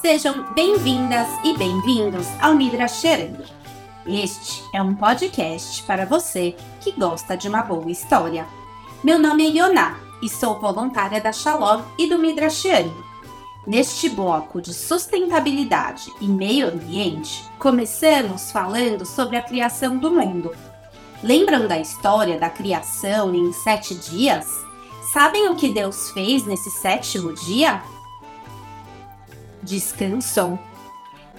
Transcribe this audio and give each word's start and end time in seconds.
Sejam 0.00 0.46
bem-vindas 0.54 1.28
e 1.44 1.54
bem-vindos 1.58 2.26
ao 2.40 2.54
Midrasherando. 2.54 3.44
Este 4.06 4.64
é 4.74 4.80
um 4.80 4.94
podcast 4.94 5.82
para 5.82 6.06
você 6.06 6.56
que 6.80 6.92
gosta 6.92 7.36
de 7.36 7.50
uma 7.50 7.60
boa 7.60 7.90
história. 7.90 8.46
Meu 9.04 9.18
nome 9.18 9.46
é 9.46 9.50
Yoná 9.50 9.98
e 10.22 10.28
sou 10.30 10.58
voluntária 10.58 11.20
da 11.20 11.32
Shalom 11.32 11.82
e 11.98 12.08
do 12.08 12.18
Midrashiano. 12.18 13.04
Neste 13.66 14.08
bloco 14.08 14.62
de 14.62 14.72
sustentabilidade 14.72 16.10
e 16.18 16.26
meio 16.26 16.68
ambiente, 16.68 17.44
começamos 17.58 18.50
falando 18.50 19.04
sobre 19.04 19.36
a 19.36 19.42
criação 19.42 19.98
do 19.98 20.10
mundo. 20.10 20.50
Lembram 21.22 21.68
da 21.68 21.78
história 21.78 22.40
da 22.40 22.48
criação 22.48 23.34
em 23.34 23.52
sete 23.52 23.94
dias? 23.94 24.46
Sabem 25.12 25.50
o 25.50 25.56
que 25.56 25.68
Deus 25.68 26.10
fez 26.12 26.46
nesse 26.46 26.70
sétimo 26.70 27.34
dia? 27.34 27.82
Descansou. 29.62 30.58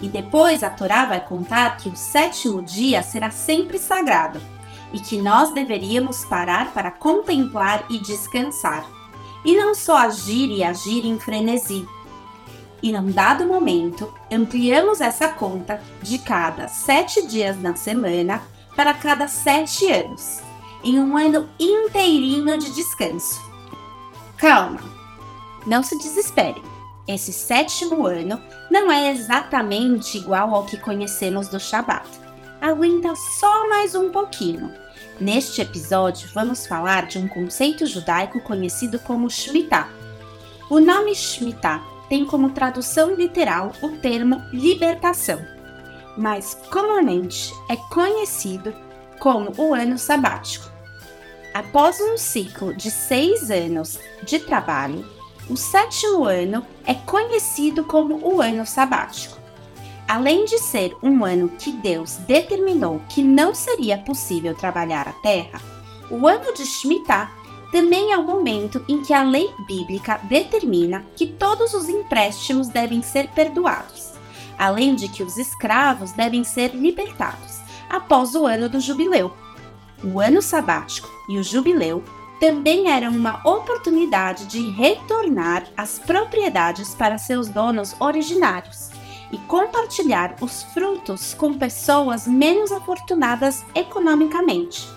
E 0.01 0.07
depois 0.07 0.63
a 0.63 0.69
Torá 0.69 1.05
vai 1.05 1.23
contar 1.23 1.77
que 1.77 1.89
o 1.89 1.95
sétimo 1.95 2.61
dia 2.61 3.03
será 3.03 3.29
sempre 3.29 3.77
sagrado 3.77 4.41
e 4.91 4.99
que 4.99 5.21
nós 5.21 5.53
deveríamos 5.53 6.25
parar 6.25 6.73
para 6.73 6.91
contemplar 6.91 7.85
e 7.89 7.99
descansar, 7.99 8.85
e 9.45 9.55
não 9.55 9.73
só 9.73 9.97
agir 9.97 10.49
e 10.49 10.63
agir 10.63 11.05
em 11.05 11.19
frenesi 11.19 11.87
e 12.81 12.91
num 12.91 13.11
dado 13.11 13.45
momento 13.45 14.11
ampliamos 14.31 15.01
essa 15.01 15.27
conta 15.29 15.81
de 16.01 16.17
cada 16.17 16.67
sete 16.67 17.25
dias 17.27 17.61
na 17.61 17.75
semana 17.75 18.41
para 18.75 18.93
cada 18.93 19.27
sete 19.27 19.91
anos, 19.91 20.39
em 20.83 20.99
um 20.99 21.15
ano 21.15 21.47
inteirinho 21.59 22.57
de 22.57 22.71
descanso. 22.71 23.39
Calma, 24.37 24.79
não 25.65 25.83
se 25.83 25.97
desespere. 25.97 26.61
Esse 27.13 27.33
sétimo 27.33 28.05
ano 28.07 28.41
não 28.69 28.89
é 28.89 29.11
exatamente 29.11 30.17
igual 30.17 30.55
ao 30.55 30.65
que 30.65 30.77
conhecemos 30.77 31.49
do 31.49 31.59
Shabat. 31.59 32.07
Aguenta 32.61 33.13
só 33.37 33.67
mais 33.67 33.93
um 33.93 34.09
pouquinho. 34.09 34.71
Neste 35.19 35.59
episódio, 35.59 36.29
vamos 36.33 36.65
falar 36.65 37.07
de 37.07 37.17
um 37.17 37.27
conceito 37.27 37.85
judaico 37.85 38.39
conhecido 38.39 38.97
como 38.97 39.29
Shemitah. 39.29 39.89
O 40.69 40.79
nome 40.79 41.13
Shemitah 41.13 41.83
tem 42.07 42.25
como 42.25 42.51
tradução 42.51 43.13
literal 43.13 43.73
o 43.81 43.89
termo 43.97 44.41
libertação, 44.53 45.45
mas 46.17 46.53
comumente 46.71 47.53
é 47.69 47.75
conhecido 47.75 48.73
como 49.19 49.51
o 49.57 49.73
ano 49.73 49.97
sabático. 49.97 50.71
Após 51.53 51.99
um 51.99 52.17
ciclo 52.17 52.73
de 52.73 52.89
seis 52.89 53.51
anos 53.51 53.99
de 54.23 54.39
trabalho, 54.39 55.05
o 55.51 55.57
sétimo 55.57 56.23
ano 56.23 56.65
é 56.85 56.93
conhecido 56.93 57.83
como 57.83 58.25
o 58.25 58.41
ano 58.41 58.65
sabático. 58.65 59.37
Além 60.07 60.45
de 60.45 60.57
ser 60.57 60.95
um 61.03 61.25
ano 61.25 61.49
que 61.49 61.73
Deus 61.73 62.15
determinou 62.25 63.01
que 63.09 63.21
não 63.21 63.53
seria 63.53 63.97
possível 63.97 64.55
trabalhar 64.55 65.09
a 65.09 65.11
terra, 65.11 65.61
o 66.09 66.25
ano 66.25 66.53
de 66.53 66.65
Shemitah 66.65 67.29
também 67.69 68.13
é 68.13 68.17
o 68.17 68.23
momento 68.23 68.81
em 68.87 69.01
que 69.01 69.13
a 69.13 69.23
lei 69.23 69.49
bíblica 69.67 70.21
determina 70.23 71.05
que 71.17 71.27
todos 71.27 71.73
os 71.73 71.89
empréstimos 71.89 72.69
devem 72.69 73.01
ser 73.01 73.27
perdoados, 73.31 74.13
além 74.57 74.95
de 74.95 75.09
que 75.09 75.21
os 75.21 75.35
escravos 75.35 76.13
devem 76.13 76.45
ser 76.45 76.73
libertados 76.73 77.59
após 77.89 78.35
o 78.35 78.45
ano 78.45 78.69
do 78.69 78.79
jubileu. 78.79 79.33
O 80.01 80.21
ano 80.21 80.41
sabático 80.41 81.09
e 81.27 81.37
o 81.37 81.43
jubileu 81.43 82.01
também 82.41 82.89
eram 82.89 83.11
uma 83.11 83.39
oportunidade 83.47 84.47
de 84.47 84.67
retornar 84.71 85.63
as 85.77 85.99
propriedades 85.99 86.95
para 86.95 87.19
seus 87.19 87.47
donos 87.47 87.95
originários 87.99 88.89
e 89.31 89.37
compartilhar 89.37 90.35
os 90.41 90.63
frutos 90.73 91.35
com 91.35 91.53
pessoas 91.53 92.25
menos 92.25 92.71
afortunadas 92.71 93.63
economicamente. 93.75 94.89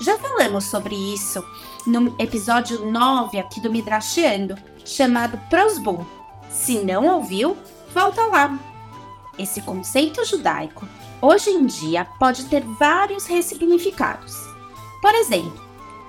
Já 0.00 0.18
falamos 0.18 0.64
sobre 0.64 0.96
isso 0.96 1.40
no 1.86 2.16
episódio 2.18 2.84
9 2.90 3.38
aqui 3.38 3.60
do 3.60 3.70
Midrashiando, 3.70 4.56
chamado 4.84 5.38
Prosbum. 5.48 6.04
Se 6.50 6.80
não 6.80 7.06
ouviu, 7.06 7.56
volta 7.94 8.26
lá. 8.26 8.58
Esse 9.38 9.62
conceito 9.62 10.24
judaico, 10.24 10.84
hoje 11.22 11.50
em 11.50 11.64
dia, 11.64 12.04
pode 12.18 12.46
ter 12.46 12.64
vários 12.64 13.24
ressignificados. 13.26 14.34
Por 15.00 15.14
exemplo, 15.14 15.67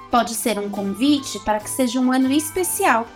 pode 0.10 0.34
ser 0.36 0.60
um 0.60 0.70
convite 0.70 1.40
para 1.40 1.60
que 1.60 1.70
seja 1.70 2.00
um 2.00 2.12
ano 2.12 2.32
especial, 2.32 3.08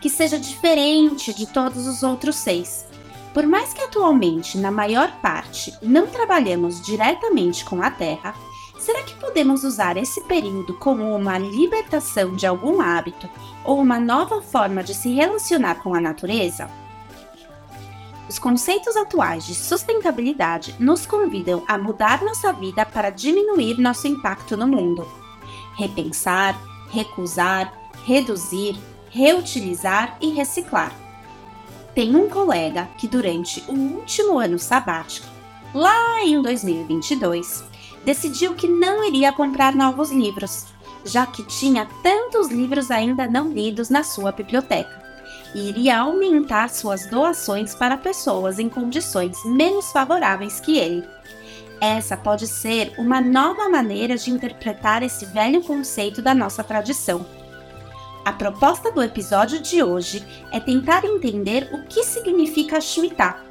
que 0.00 0.08
seja 0.08 0.38
diferente 0.38 1.32
de 1.32 1.46
todos 1.46 1.86
os 1.86 2.02
outros 2.02 2.36
seis. 2.36 2.86
Por 3.32 3.46
mais 3.46 3.72
que 3.72 3.82
atualmente, 3.82 4.58
na 4.58 4.70
maior 4.70 5.10
parte, 5.20 5.72
não 5.82 6.06
trabalhamos 6.06 6.80
diretamente 6.82 7.64
com 7.64 7.80
a 7.82 7.90
terra, 7.90 8.34
Será 8.82 9.00
que 9.04 9.14
podemos 9.14 9.62
usar 9.62 9.96
esse 9.96 10.20
período 10.22 10.74
como 10.74 11.14
uma 11.14 11.38
libertação 11.38 12.34
de 12.34 12.48
algum 12.48 12.80
hábito 12.80 13.30
ou 13.64 13.80
uma 13.80 14.00
nova 14.00 14.42
forma 14.42 14.82
de 14.82 14.92
se 14.92 15.14
relacionar 15.14 15.76
com 15.76 15.94
a 15.94 16.00
natureza? 16.00 16.68
Os 18.28 18.40
conceitos 18.40 18.96
atuais 18.96 19.46
de 19.46 19.54
sustentabilidade 19.54 20.74
nos 20.80 21.06
convidam 21.06 21.62
a 21.68 21.78
mudar 21.78 22.24
nossa 22.24 22.52
vida 22.52 22.84
para 22.84 23.10
diminuir 23.10 23.78
nosso 23.78 24.08
impacto 24.08 24.56
no 24.56 24.66
mundo. 24.66 25.06
Repensar, 25.76 26.60
recusar, 26.90 27.72
reduzir, 28.04 28.76
reutilizar 29.10 30.16
e 30.20 30.30
reciclar. 30.30 30.92
Tem 31.94 32.16
um 32.16 32.28
colega 32.28 32.88
que, 32.96 33.06
durante 33.06 33.62
o 33.68 33.72
último 33.72 34.38
ano 34.38 34.58
sabático, 34.58 35.26
lá 35.74 36.24
em 36.24 36.40
2022, 36.40 37.64
decidiu 38.04 38.54
que 38.54 38.66
não 38.66 39.04
iria 39.04 39.32
comprar 39.32 39.74
novos 39.74 40.10
livros, 40.10 40.66
já 41.04 41.26
que 41.26 41.42
tinha 41.44 41.86
tantos 42.02 42.48
livros 42.48 42.90
ainda 42.90 43.26
não 43.26 43.52
lidos 43.52 43.90
na 43.90 44.02
sua 44.02 44.32
biblioteca, 44.32 45.02
e 45.54 45.68
iria 45.68 45.98
aumentar 45.98 46.70
suas 46.70 47.06
doações 47.06 47.74
para 47.74 47.96
pessoas 47.96 48.58
em 48.58 48.68
condições 48.68 49.36
menos 49.44 49.92
favoráveis 49.92 50.60
que 50.60 50.78
ele. 50.78 51.04
Essa 51.82 52.16
pode 52.16 52.46
ser 52.46 52.94
uma 52.96 53.20
nova 53.20 53.68
maneira 53.68 54.16
de 54.16 54.30
interpretar 54.30 55.02
esse 55.02 55.26
velho 55.26 55.60
conceito 55.64 56.22
da 56.22 56.32
nossa 56.32 56.62
tradição. 56.62 57.26
A 58.24 58.32
proposta 58.32 58.92
do 58.92 59.02
episódio 59.02 59.58
de 59.58 59.82
hoje 59.82 60.24
é 60.52 60.60
tentar 60.60 61.04
entender 61.04 61.68
o 61.72 61.82
que 61.82 62.04
significa 62.04 62.80
Shemitah, 62.80 63.42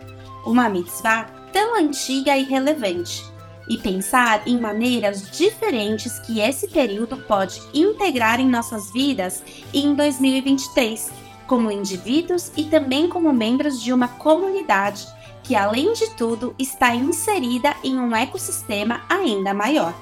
uma 0.46 0.70
mitzvah 0.70 1.26
tão 1.52 1.76
antiga 1.76 2.38
e 2.38 2.46
relevante, 2.46 3.22
e 3.68 3.78
pensar 3.78 4.48
em 4.48 4.58
maneiras 4.58 5.30
diferentes 5.30 6.18
que 6.20 6.40
esse 6.40 6.70
período 6.70 7.18
pode 7.18 7.62
integrar 7.74 8.40
em 8.40 8.48
nossas 8.48 8.94
vidas 8.94 9.44
em 9.74 9.94
2023, 9.94 11.12
como 11.46 11.70
indivíduos 11.70 12.50
e 12.56 12.64
também 12.64 13.10
como 13.10 13.34
membros 13.34 13.84
de 13.84 13.92
uma 13.92 14.08
comunidade 14.08 15.06
que, 15.52 15.56
além 15.58 15.92
de 15.92 16.10
tudo, 16.12 16.56
está 16.58 16.96
inserida 16.96 17.76
em 17.84 18.00
um 18.00 18.16
ecossistema 18.16 19.02
ainda 19.10 19.54
maior. 19.54 19.94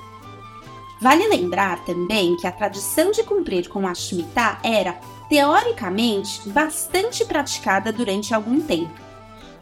Vale 1.02 1.28
lembrar 1.28 1.84
também 1.86 2.38
que 2.38 2.46
a 2.46 2.52
tradição 2.52 3.10
de 3.10 3.24
cumprir 3.24 3.68
com 3.68 3.88
a 3.88 3.96
Shemitah 3.96 4.60
era, 4.62 5.00
teoricamente, 5.28 6.48
bastante 6.50 7.26
praticada 7.26 7.92
durante 7.92 8.32
algum 8.32 8.62
tempo. 8.62 8.94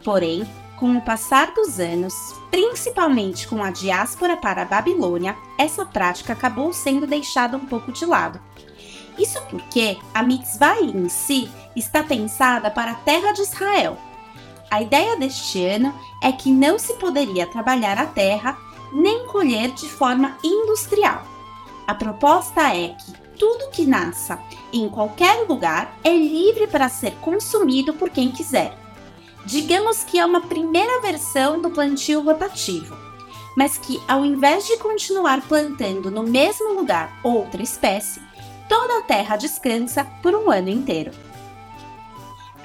Porém, 0.04 0.46
com 0.78 0.94
o 0.94 1.00
passar 1.00 1.54
dos 1.54 1.80
anos, 1.80 2.12
principalmente 2.50 3.48
com 3.48 3.64
a 3.64 3.70
diáspora 3.70 4.36
para 4.36 4.60
a 4.60 4.66
Babilônia, 4.66 5.34
essa 5.56 5.86
prática 5.86 6.34
acabou 6.34 6.70
sendo 6.70 7.06
deixada 7.06 7.56
um 7.56 7.64
pouco 7.64 7.92
de 7.92 8.04
lado. 8.04 8.38
Isso 9.18 9.40
porque 9.48 9.96
a 10.12 10.22
mitzvah 10.22 10.82
em 10.82 11.08
si 11.08 11.50
está 11.74 12.02
pensada 12.02 12.70
para 12.70 12.90
a 12.90 12.96
terra 12.96 13.32
de 13.32 13.40
Israel. 13.40 13.96
A 14.70 14.82
ideia 14.82 15.16
deste 15.16 15.64
ano 15.64 15.94
é 16.22 16.30
que 16.32 16.50
não 16.50 16.78
se 16.78 16.94
poderia 16.94 17.46
trabalhar 17.46 17.98
a 17.98 18.06
terra 18.06 18.56
nem 18.92 19.26
colher 19.26 19.70
de 19.72 19.88
forma 19.88 20.36
industrial. 20.42 21.22
A 21.86 21.94
proposta 21.94 22.74
é 22.74 22.88
que 22.88 23.12
tudo 23.38 23.70
que 23.70 23.86
nasça 23.86 24.38
em 24.72 24.88
qualquer 24.88 25.46
lugar 25.48 25.96
é 26.04 26.14
livre 26.16 26.66
para 26.66 26.88
ser 26.88 27.12
consumido 27.20 27.94
por 27.94 28.10
quem 28.10 28.30
quiser 28.30 28.76
digamos 29.48 30.04
que 30.04 30.18
é 30.18 30.26
uma 30.26 30.42
primeira 30.42 31.00
versão 31.00 31.60
do 31.60 31.70
plantio 31.70 32.20
rotativo, 32.20 32.94
mas 33.56 33.78
que 33.78 33.98
ao 34.06 34.22
invés 34.22 34.66
de 34.66 34.76
continuar 34.76 35.40
plantando 35.40 36.10
no 36.10 36.22
mesmo 36.22 36.74
lugar 36.74 37.18
outra 37.24 37.62
espécie, 37.62 38.20
toda 38.68 38.98
a 38.98 39.02
terra 39.02 39.36
descansa 39.36 40.04
por 40.22 40.34
um 40.34 40.50
ano 40.50 40.68
inteiro. 40.68 41.12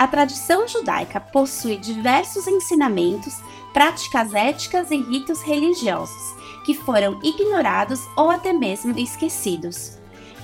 A 0.04 0.08
tradição 0.08 0.68
judaica 0.68 1.18
possui 1.18 1.78
diversos 1.78 2.46
ensinamentos, 2.46 3.36
práticas 3.72 4.34
éticas 4.34 4.92
e 4.92 4.98
ritos 4.98 5.42
religiosos 5.42 6.36
que 6.66 6.74
foram 6.74 7.22
ignorados 7.24 8.02
ou 8.18 8.30
até 8.30 8.52
mesmo 8.52 9.00
esquecidos. 9.00 9.98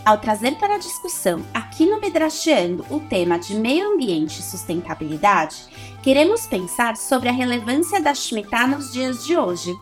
Ao 0.06 0.18
trazer 0.18 0.56
para 0.56 0.76
a 0.76 0.78
discussão 0.78 1.44
aqui 1.54 1.86
no 1.86 2.00
Midrasheando 2.00 2.86
o 2.90 3.02
tema 3.02 3.38
de 3.38 3.54
meio 3.56 3.96
ambiente 3.96 4.40
e 4.40 4.44
sustentabilidade, 4.44 5.58
queremos 6.02 6.48
pensar 6.48 6.96
sobre 6.96 7.28
a 7.28 7.34
relevância 7.34 8.02
da 8.02 8.14
Shemitah 8.14 8.66
nos 8.66 8.94
dias 8.94 9.26
de 9.26 9.36
hoje. 9.36 9.78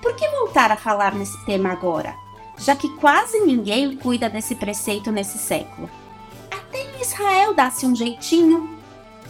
Por 0.00 0.16
que 0.16 0.26
voltar 0.26 0.72
a 0.72 0.76
falar 0.76 1.14
nesse 1.14 1.36
tema 1.44 1.70
agora, 1.70 2.16
já 2.56 2.74
que 2.74 2.88
quase 2.96 3.40
ninguém 3.40 3.94
cuida 3.94 4.30
desse 4.30 4.54
preceito 4.54 5.12
nesse 5.12 5.36
século? 5.36 5.90
Até 6.50 6.82
em 6.82 7.02
Israel 7.02 7.52
dá-se 7.52 7.84
um 7.84 7.94
jeitinho. 7.94 8.71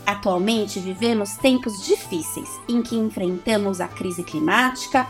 Atualmente 0.06 0.80
vivemos 0.80 1.36
tempos 1.36 1.84
difíceis 1.84 2.48
em 2.68 2.82
que 2.82 2.96
enfrentamos 2.96 3.80
a 3.80 3.86
crise 3.86 4.24
climática, 4.24 5.06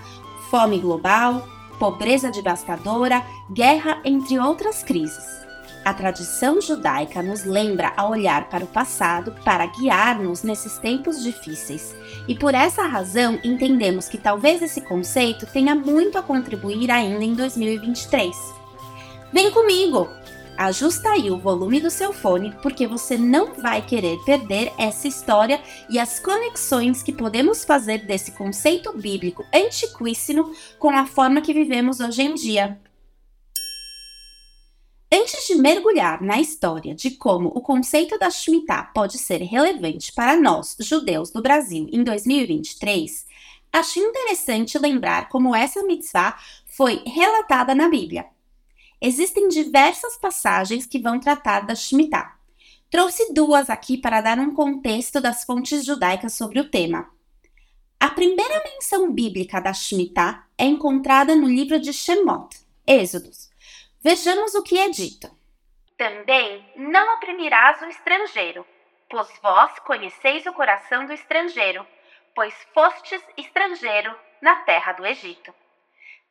fome 0.50 0.78
global, 0.78 1.48
pobreza 1.78 2.30
devastadora, 2.30 3.24
guerra, 3.50 4.00
entre 4.04 4.38
outras 4.38 4.82
crises. 4.82 5.42
A 5.84 5.92
tradição 5.92 6.60
judaica 6.60 7.22
nos 7.22 7.44
lembra 7.44 7.92
a 7.96 8.06
olhar 8.06 8.48
para 8.48 8.64
o 8.64 8.68
passado 8.68 9.34
para 9.44 9.66
guiar-nos 9.66 10.44
nesses 10.44 10.78
tempos 10.78 11.22
difíceis, 11.22 11.92
e 12.28 12.36
por 12.36 12.54
essa 12.54 12.82
razão 12.86 13.40
entendemos 13.42 14.08
que 14.08 14.16
talvez 14.16 14.62
esse 14.62 14.80
conceito 14.82 15.44
tenha 15.46 15.74
muito 15.74 16.16
a 16.18 16.22
contribuir 16.22 16.88
ainda 16.90 17.24
em 17.24 17.34
2023. 17.34 18.36
Vem 19.32 19.50
comigo! 19.50 20.08
Ajusta 20.62 21.08
aí 21.10 21.28
o 21.28 21.36
volume 21.36 21.80
do 21.80 21.90
seu 21.90 22.12
fone, 22.12 22.54
porque 22.62 22.86
você 22.86 23.18
não 23.18 23.52
vai 23.52 23.84
querer 23.84 24.16
perder 24.24 24.72
essa 24.78 25.08
história 25.08 25.60
e 25.90 25.98
as 25.98 26.20
conexões 26.20 27.02
que 27.02 27.12
podemos 27.12 27.64
fazer 27.64 28.06
desse 28.06 28.30
conceito 28.30 28.96
bíblico 28.96 29.44
antiquíssimo 29.52 30.54
com 30.78 30.90
a 30.90 31.04
forma 31.04 31.40
que 31.40 31.52
vivemos 31.52 31.98
hoje 31.98 32.22
em 32.22 32.34
dia. 32.34 32.80
Antes 35.12 35.48
de 35.48 35.56
mergulhar 35.56 36.22
na 36.22 36.40
história 36.40 36.94
de 36.94 37.10
como 37.10 37.48
o 37.48 37.60
conceito 37.60 38.16
da 38.16 38.30
Shemitah 38.30 38.84
pode 38.94 39.18
ser 39.18 39.42
relevante 39.42 40.12
para 40.12 40.40
nós, 40.40 40.76
judeus 40.78 41.32
do 41.32 41.42
Brasil, 41.42 41.88
em 41.90 42.04
2023, 42.04 43.26
acho 43.72 43.98
interessante 43.98 44.78
lembrar 44.78 45.28
como 45.28 45.56
essa 45.56 45.82
mitzvah 45.82 46.38
foi 46.66 47.02
relatada 47.04 47.74
na 47.74 47.88
Bíblia. 47.88 48.26
Existem 49.04 49.49
diversas 49.49 50.16
passagens 50.16 50.87
que 50.87 51.00
vão 51.00 51.19
tratar 51.19 51.66
da 51.66 51.75
Shemitah. 51.75 52.38
Trouxe 52.88 53.34
duas 53.34 53.69
aqui 53.69 53.99
para 53.99 54.20
dar 54.20 54.38
um 54.38 54.54
contexto 54.54 55.20
das 55.20 55.43
fontes 55.43 55.84
judaicas 55.84 56.34
sobre 56.34 56.60
o 56.60 56.70
tema. 56.70 57.10
A 57.99 58.08
primeira 58.10 58.62
menção 58.62 59.10
bíblica 59.12 59.60
da 59.60 59.72
Shemitah 59.72 60.46
é 60.56 60.66
encontrada 60.66 61.34
no 61.34 61.49
livro 61.49 61.81
de 61.81 61.93
Shemot, 61.93 62.56
Êxodos. 62.87 63.50
Vejamos 64.00 64.54
o 64.54 64.62
que 64.62 64.78
é 64.78 64.88
dito. 64.88 65.28
Também 65.98 66.64
não 66.76 67.16
oprimirás 67.16 67.82
o 67.82 67.87
estrangeiro, 67.87 68.64
pois 69.10 69.28
vós 69.43 69.81
conheceis 69.81 70.46
o 70.46 70.52
coração 70.52 71.06
do 71.06 71.12
estrangeiro, 71.12 71.84
pois 72.37 72.55
fostes 72.72 73.20
estrangeiro 73.37 74.14
na 74.40 74.56
terra 74.62 74.93
do 74.93 75.05
Egito. 75.05 75.52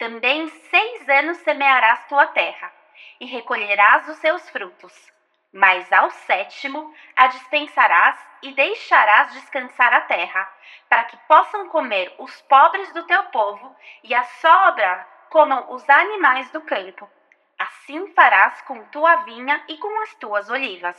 Também 0.02 0.48
seis 0.48 1.08
anos 1.08 1.38
semearás 1.44 2.08
tua 2.08 2.26
terra, 2.26 2.74
e 3.20 3.26
recolherás 3.28 4.10
os 4.10 4.18
seus 4.18 4.50
frutos. 4.50 4.92
Mas 5.54 5.94
ao 5.94 6.10
sétimo 6.10 6.92
a 7.16 7.28
dispensarás 7.28 8.20
e 8.42 8.52
deixarás 8.52 9.32
descansar 9.34 9.94
a 9.94 10.02
terra, 10.02 10.52
para 10.90 11.04
que 11.04 11.16
possam 11.28 11.70
comer 11.70 12.16
os 12.18 12.42
pobres 12.50 12.92
do 12.94 13.06
teu 13.06 13.26
povo, 13.26 13.76
e 14.04 14.12
a 14.16 14.24
sobra 14.24 15.08
comam 15.30 15.72
os 15.72 15.88
animais 15.88 16.50
do 16.50 16.62
campo. 16.62 17.08
Assim 17.60 18.12
farás 18.16 18.60
com 18.64 18.84
tua 18.86 19.18
vinha 19.18 19.64
e 19.68 19.78
com 19.78 20.02
as 20.02 20.16
tuas 20.16 20.50
olivas. 20.50 20.98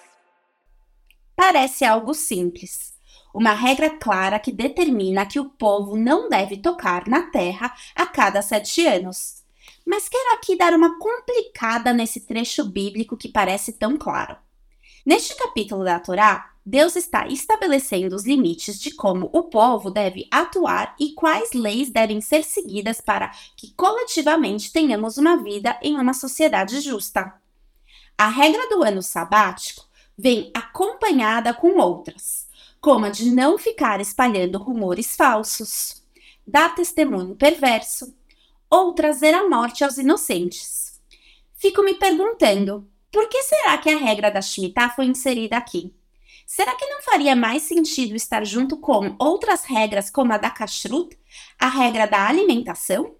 Parece 1.35 1.85
algo 1.85 2.15
simples 2.15 2.92
uma 3.35 3.53
regra 3.53 3.91
clara 3.91 4.39
que 4.39 4.53
determina 4.53 5.27
que 5.27 5.41
o 5.41 5.49
povo 5.49 5.97
não 5.97 6.29
deve 6.29 6.57
tocar 6.57 7.09
na 7.09 7.23
terra 7.31 7.75
a 7.95 8.07
cada 8.07 8.43
sete 8.43 8.87
anos. 8.87 9.43
Mas 9.87 10.09
quero 10.09 10.35
aqui 10.35 10.57
dar 10.57 10.75
uma 10.75 10.99
complicada 10.99 11.93
nesse 11.93 12.21
trecho 12.21 12.65
bíblico 12.65 13.17
que 13.17 13.29
parece 13.29 13.73
tão 13.73 13.97
claro. 13.97 14.37
Neste 15.05 15.35
capítulo 15.37 15.85
da 15.85 15.99
Torá, 15.99 16.53
Deus 16.65 16.95
está 16.95 17.27
estabelecendo 17.27 18.15
os 18.15 18.25
limites 18.25 18.79
de 18.79 18.95
como 18.95 19.29
o 19.33 19.45
povo 19.45 19.91
deve 19.91 20.29
atuar 20.31 20.95
e 21.01 21.13
quais 21.13 21.53
leis 21.53 21.91
devem 21.91 22.21
ser 22.21 22.45
seguidas 22.45 23.01
para 23.01 23.33
que 23.57 23.73
coletivamente 23.75 24.73
tenhamos 24.73 25.19
uma 25.19 25.37
vida 25.43 25.77
em 25.83 25.97
uma 25.99 26.15
sociedade 26.15 26.81
justa. 26.81 27.35
A 28.17 28.29
regra 28.29 28.69
do 28.69 28.85
ano 28.85 29.03
sabático 29.03 29.85
vem 30.17 30.53
acompanhada 30.55 31.53
com 31.53 31.81
outras 31.81 32.52
como 32.83 33.07
a 33.07 33.11
de 33.11 33.31
não 33.31 33.57
ficar 33.57 34.01
espalhando 34.01 34.59
rumores 34.59 35.15
falsos, 35.15 36.03
dar 36.45 36.75
testemunho 36.75 37.37
perverso 37.37 38.13
ou 38.69 38.93
trazer 38.93 39.33
a 39.33 39.49
morte 39.49 39.85
aos 39.85 39.99
inocentes. 39.99 41.01
Fico 41.55 41.85
me 41.85 41.95
perguntando, 41.95 42.91
por 43.13 43.29
que 43.29 43.41
será 43.45 43.79
que 43.79 43.89
a 43.89 43.97
regra 43.97 44.33
da 44.33 44.43
Shemitah 44.43 44.91
foi 44.91 45.05
inserida 45.05 45.57
aqui? 45.57 45.95
Será 46.45 46.75
que 46.75 46.87
não 46.87 47.01
faria 47.03 47.37
mais 47.37 47.63
sentido 47.63 48.17
estar 48.17 48.45
junto 48.45 48.77
com 48.77 49.15
outras 49.17 49.63
regras 49.65 50.11
como 50.11 50.33
a 50.33 50.37
da 50.37 50.51
Kashrut, 50.51 51.17
a 51.61 51.69
regra 51.69 52.07
da 52.07 52.27
alimentação? 52.27 53.15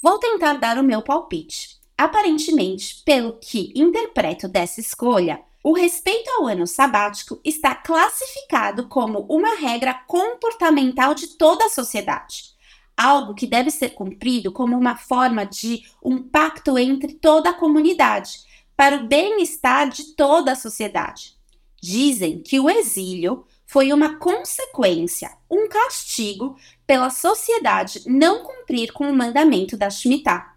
Vou 0.00 0.18
tentar 0.18 0.54
dar 0.54 0.78
o 0.78 0.82
meu 0.82 1.02
palpite. 1.02 1.76
Aparentemente, 1.96 3.02
pelo 3.04 3.34
que 3.34 3.70
interpreto 3.76 4.48
dessa 4.48 4.80
escolha, 4.80 5.44
o 5.62 5.72
respeito 5.72 6.30
ao 6.30 6.46
ano 6.46 6.66
sabático 6.66 7.40
está 7.44 7.74
classificado 7.74 8.88
como 8.88 9.20
uma 9.28 9.56
regra 9.56 9.94
comportamental 10.06 11.14
de 11.14 11.36
toda 11.36 11.66
a 11.66 11.70
sociedade, 11.70 12.56
algo 12.96 13.34
que 13.34 13.46
deve 13.46 13.70
ser 13.70 13.90
cumprido 13.90 14.52
como 14.52 14.76
uma 14.76 14.96
forma 14.96 15.44
de 15.44 15.82
um 16.02 16.22
pacto 16.22 16.78
entre 16.78 17.14
toda 17.14 17.50
a 17.50 17.54
comunidade, 17.54 18.46
para 18.76 18.96
o 18.96 19.08
bem-estar 19.08 19.88
de 19.88 20.14
toda 20.14 20.52
a 20.52 20.56
sociedade. 20.56 21.36
Dizem 21.82 22.40
que 22.40 22.60
o 22.60 22.70
exílio 22.70 23.44
foi 23.66 23.92
uma 23.92 24.16
consequência, 24.16 25.36
um 25.50 25.68
castigo 25.68 26.56
pela 26.86 27.10
sociedade 27.10 28.02
não 28.06 28.42
cumprir 28.42 28.92
com 28.92 29.10
o 29.10 29.14
mandamento 29.14 29.76
da 29.76 29.90
Shemitah. 29.90 30.54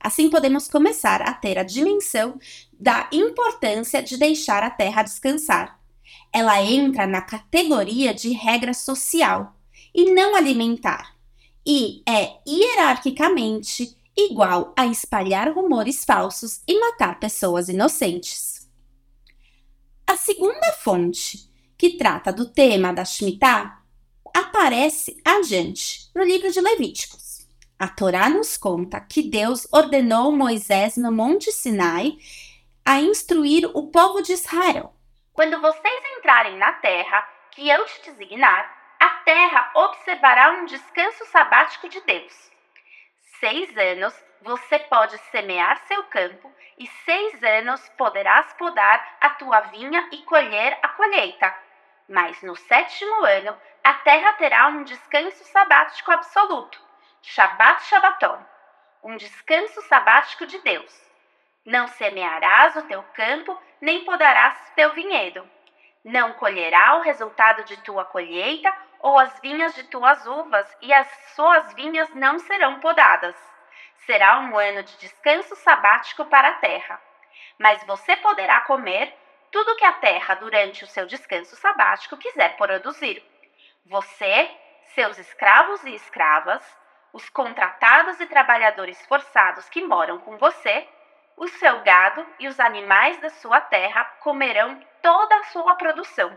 Assim 0.00 0.30
podemos 0.30 0.66
começar 0.66 1.20
a 1.20 1.34
ter 1.34 1.58
a 1.58 1.62
dimensão 1.62 2.38
da 2.72 3.08
importância 3.12 4.02
de 4.02 4.16
deixar 4.16 4.62
a 4.62 4.70
terra 4.70 5.02
descansar. 5.02 5.78
Ela 6.32 6.62
entra 6.62 7.06
na 7.06 7.20
categoria 7.20 8.14
de 8.14 8.30
regra 8.30 8.72
social 8.72 9.54
e 9.94 10.12
não 10.12 10.34
alimentar, 10.34 11.14
e 11.66 12.02
é 12.08 12.38
hierarquicamente 12.48 13.96
igual 14.16 14.72
a 14.76 14.86
espalhar 14.86 15.52
rumores 15.52 16.04
falsos 16.04 16.62
e 16.66 16.78
matar 16.78 17.20
pessoas 17.20 17.68
inocentes. 17.68 18.68
A 20.06 20.16
segunda 20.16 20.72
fonte, 20.72 21.48
que 21.76 21.96
trata 21.96 22.32
do 22.32 22.46
tema 22.46 22.92
da 22.92 23.04
Shemitah, 23.04 23.82
aparece 24.34 25.20
adiante 25.24 26.10
no 26.14 26.24
livro 26.24 26.50
de 26.50 26.60
Levíticos. 26.60 27.29
A 27.80 27.88
Torá 27.88 28.28
nos 28.28 28.58
conta 28.58 29.00
que 29.00 29.22
Deus 29.22 29.66
ordenou 29.72 30.30
Moisés 30.30 30.98
no 30.98 31.10
Monte 31.10 31.50
Sinai 31.50 32.18
a 32.84 33.00
instruir 33.00 33.64
o 33.74 33.90
povo 33.90 34.20
de 34.20 34.34
Israel. 34.34 34.92
Quando 35.32 35.58
vocês 35.62 36.02
entrarem 36.18 36.58
na 36.58 36.74
terra 36.74 37.26
que 37.52 37.70
eu 37.70 37.82
te 37.86 38.10
designar, 38.10 38.70
a 39.00 39.08
terra 39.24 39.70
observará 39.74 40.50
um 40.50 40.66
descanso 40.66 41.24
sabático 41.24 41.88
de 41.88 42.02
Deus. 42.02 42.50
Seis 43.40 43.74
anos 43.74 44.14
você 44.42 44.78
pode 44.80 45.16
semear 45.30 45.78
seu 45.86 46.02
campo, 46.04 46.52
e 46.76 46.86
seis 47.06 47.42
anos 47.42 47.80
poderás 47.96 48.52
podar 48.58 49.16
a 49.22 49.30
tua 49.30 49.60
vinha 49.60 50.06
e 50.12 50.18
colher 50.24 50.78
a 50.82 50.88
colheita. 50.88 51.56
Mas 52.06 52.42
no 52.42 52.54
sétimo 52.54 53.24
ano, 53.24 53.56
a 53.82 53.94
terra 53.94 54.34
terá 54.34 54.68
um 54.68 54.84
descanso 54.84 55.42
sabático 55.44 56.12
absoluto 56.12 56.89
Shabbat 57.22 57.84
Shabbaton, 57.84 58.38
um 59.02 59.16
descanso 59.16 59.82
sabático 59.82 60.46
de 60.46 60.58
Deus. 60.60 61.10
Não 61.66 61.86
semearás 61.86 62.74
o 62.76 62.82
teu 62.82 63.02
campo, 63.14 63.60
nem 63.78 64.04
podarás 64.06 64.56
teu 64.74 64.92
vinhedo. 64.94 65.48
Não 66.02 66.32
colherá 66.32 66.96
o 66.96 67.02
resultado 67.02 67.62
de 67.64 67.76
tua 67.82 68.06
colheita, 68.06 68.74
ou 69.00 69.18
as 69.18 69.38
vinhas 69.40 69.74
de 69.74 69.84
tuas 69.84 70.26
uvas, 70.26 70.76
e 70.80 70.92
as 70.94 71.06
suas 71.34 71.74
vinhas 71.74 72.08
não 72.14 72.38
serão 72.38 72.80
podadas. 72.80 73.36
Será 74.06 74.40
um 74.40 74.58
ano 74.58 74.82
de 74.82 74.96
descanso 74.96 75.54
sabático 75.56 76.24
para 76.24 76.48
a 76.48 76.54
terra. 76.54 77.00
Mas 77.58 77.84
você 77.84 78.16
poderá 78.16 78.62
comer 78.62 79.14
tudo 79.52 79.76
que 79.76 79.84
a 79.84 79.92
terra, 79.92 80.36
durante 80.36 80.84
o 80.84 80.86
seu 80.86 81.06
descanso 81.06 81.54
sabático, 81.56 82.16
quiser 82.16 82.56
produzir. 82.56 83.22
Você, 83.84 84.50
seus 84.94 85.18
escravos 85.18 85.84
e 85.84 85.94
escravas, 85.94 86.79
os 87.12 87.28
contratados 87.28 88.20
e 88.20 88.26
trabalhadores 88.26 88.98
forçados 89.06 89.68
que 89.68 89.82
moram 89.82 90.18
com 90.18 90.36
você 90.38 90.86
o 91.36 91.48
seu 91.48 91.82
gado 91.82 92.24
e 92.38 92.48
os 92.48 92.60
animais 92.60 93.20
da 93.20 93.30
sua 93.30 93.60
terra 93.60 94.04
comerão 94.22 94.78
toda 95.02 95.34
a 95.36 95.44
sua 95.44 95.74
produção. 95.74 96.36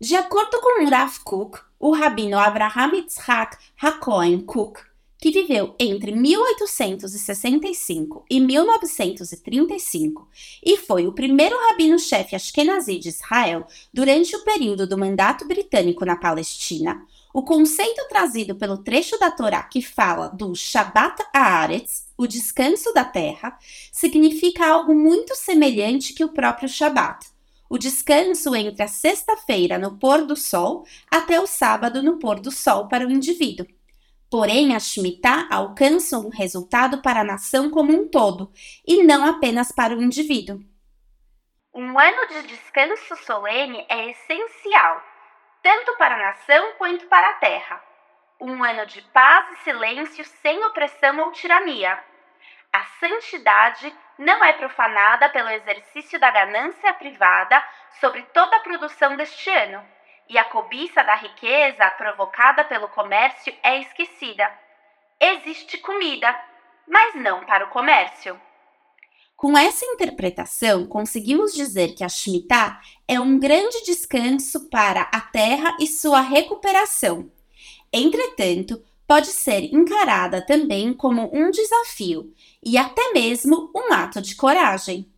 De 0.00 0.16
acordo 0.16 0.60
com 0.60 0.88
Rav 0.88 1.18
Kook, 1.22 1.60
o 1.78 1.94
rabino 1.94 2.38
Abraham 2.38 2.94
Yitzhak 2.94 3.56
Hakohen 3.80 4.44
Kook, 4.44 4.80
que 5.20 5.30
viveu 5.30 5.76
entre 5.78 6.10
1865 6.12 8.24
e 8.28 8.40
1935 8.40 10.28
e 10.64 10.76
foi 10.78 11.06
o 11.06 11.12
primeiro 11.12 11.54
rabino-chefe 11.68 12.34
ashkenazi 12.34 12.98
de 12.98 13.10
Israel 13.10 13.66
durante 13.92 14.34
o 14.34 14.42
período 14.42 14.86
do 14.86 14.96
mandato 14.96 15.46
britânico 15.46 16.06
na 16.06 16.16
Palestina, 16.16 17.06
o 17.32 17.42
conceito 17.42 18.06
trazido 18.08 18.56
pelo 18.56 18.78
trecho 18.78 19.18
da 19.18 19.30
Torá 19.30 19.62
que 19.62 19.80
fala 19.80 20.28
do 20.28 20.54
Shabbat 20.54 21.22
Haaretz, 21.32 22.08
o 22.16 22.26
descanso 22.26 22.92
da 22.92 23.04
terra, 23.04 23.56
significa 23.92 24.66
algo 24.66 24.94
muito 24.94 25.34
semelhante 25.34 26.12
que 26.12 26.24
o 26.24 26.32
próprio 26.32 26.68
Shabbat, 26.68 27.26
o 27.68 27.78
descanso 27.78 28.54
entre 28.56 28.82
a 28.82 28.88
sexta-feira 28.88 29.78
no 29.78 29.96
pôr 29.96 30.26
do 30.26 30.34
sol 30.34 30.84
até 31.08 31.40
o 31.40 31.46
sábado 31.46 32.02
no 32.02 32.18
pôr 32.18 32.40
do 32.40 32.50
sol 32.50 32.88
para 32.88 33.06
o 33.06 33.10
indivíduo. 33.10 33.66
Porém, 34.28 34.74
a 34.74 34.80
Shemitah 34.80 35.48
alcança 35.50 36.18
um 36.18 36.28
resultado 36.28 37.02
para 37.02 37.20
a 37.20 37.24
nação 37.24 37.70
como 37.70 37.92
um 37.92 38.06
todo, 38.06 38.52
e 38.86 39.02
não 39.02 39.24
apenas 39.24 39.72
para 39.72 39.96
o 39.96 40.02
indivíduo. 40.02 40.60
Um 41.74 41.98
ano 41.98 42.28
de 42.28 42.48
descanso 42.48 43.16
solene 43.24 43.84
é 43.88 44.10
essencial, 44.10 45.00
tanto 45.62 45.96
para 45.96 46.14
a 46.14 46.18
nação 46.18 46.72
quanto 46.78 47.06
para 47.06 47.30
a 47.30 47.34
terra. 47.34 47.82
Um 48.40 48.64
ano 48.64 48.86
de 48.86 49.02
paz 49.02 49.50
e 49.52 49.56
silêncio 49.64 50.24
sem 50.24 50.64
opressão 50.64 51.18
ou 51.20 51.32
tirania. 51.32 52.02
A 52.72 52.84
santidade 53.00 53.94
não 54.18 54.44
é 54.44 54.52
profanada 54.52 55.28
pelo 55.28 55.50
exercício 55.50 56.18
da 56.18 56.30
ganância 56.30 56.92
privada 56.94 57.62
sobre 58.00 58.22
toda 58.32 58.56
a 58.56 58.60
produção 58.60 59.16
deste 59.16 59.50
ano 59.50 59.84
e 60.30 60.38
a 60.38 60.44
cobiça 60.44 61.02
da 61.02 61.16
riqueza 61.16 61.90
provocada 61.90 62.64
pelo 62.64 62.88
comércio 62.88 63.52
é 63.64 63.78
esquecida. 63.78 64.48
Existe 65.18 65.76
comida, 65.78 66.34
mas 66.86 67.16
não 67.16 67.44
para 67.44 67.64
o 67.64 67.68
comércio. 67.70 68.40
Com 69.40 69.56
essa 69.56 69.86
interpretação, 69.86 70.86
conseguimos 70.86 71.54
dizer 71.54 71.94
que 71.94 72.04
a 72.04 72.10
Shemitah 72.10 72.78
é 73.08 73.18
um 73.18 73.38
grande 73.38 73.82
descanso 73.86 74.68
para 74.68 75.08
a 75.10 75.18
terra 75.18 75.78
e 75.80 75.86
sua 75.86 76.20
recuperação. 76.20 77.32
Entretanto, 77.90 78.84
pode 79.06 79.28
ser 79.28 79.62
encarada 79.74 80.44
também 80.44 80.92
como 80.92 81.30
um 81.32 81.50
desafio 81.50 82.34
e 82.62 82.76
até 82.76 83.14
mesmo 83.14 83.70
um 83.74 83.90
ato 83.94 84.20
de 84.20 84.36
coragem. 84.36 85.10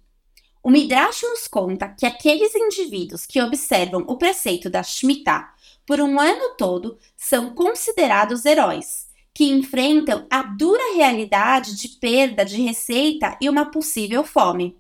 O 0.62 0.70
Midrash 0.70 1.22
nos 1.22 1.48
conta 1.48 1.88
que 1.88 2.06
aqueles 2.06 2.54
indivíduos 2.54 3.26
que 3.26 3.42
observam 3.42 4.04
o 4.06 4.16
preceito 4.16 4.70
da 4.70 4.84
Shemitah 4.84 5.52
por 5.84 6.00
um 6.00 6.20
ano 6.20 6.54
todo 6.56 6.96
são 7.16 7.56
considerados 7.56 8.44
heróis, 8.44 9.08
que 9.34 9.44
enfrentam 9.44 10.26
a 10.30 10.42
dura 10.42 10.94
realidade 10.94 11.76
de 11.76 11.88
perda 11.88 12.44
de 12.44 12.60
receita 12.62 13.36
e 13.40 13.48
uma 13.48 13.70
possível 13.70 14.24
fome. 14.24 14.76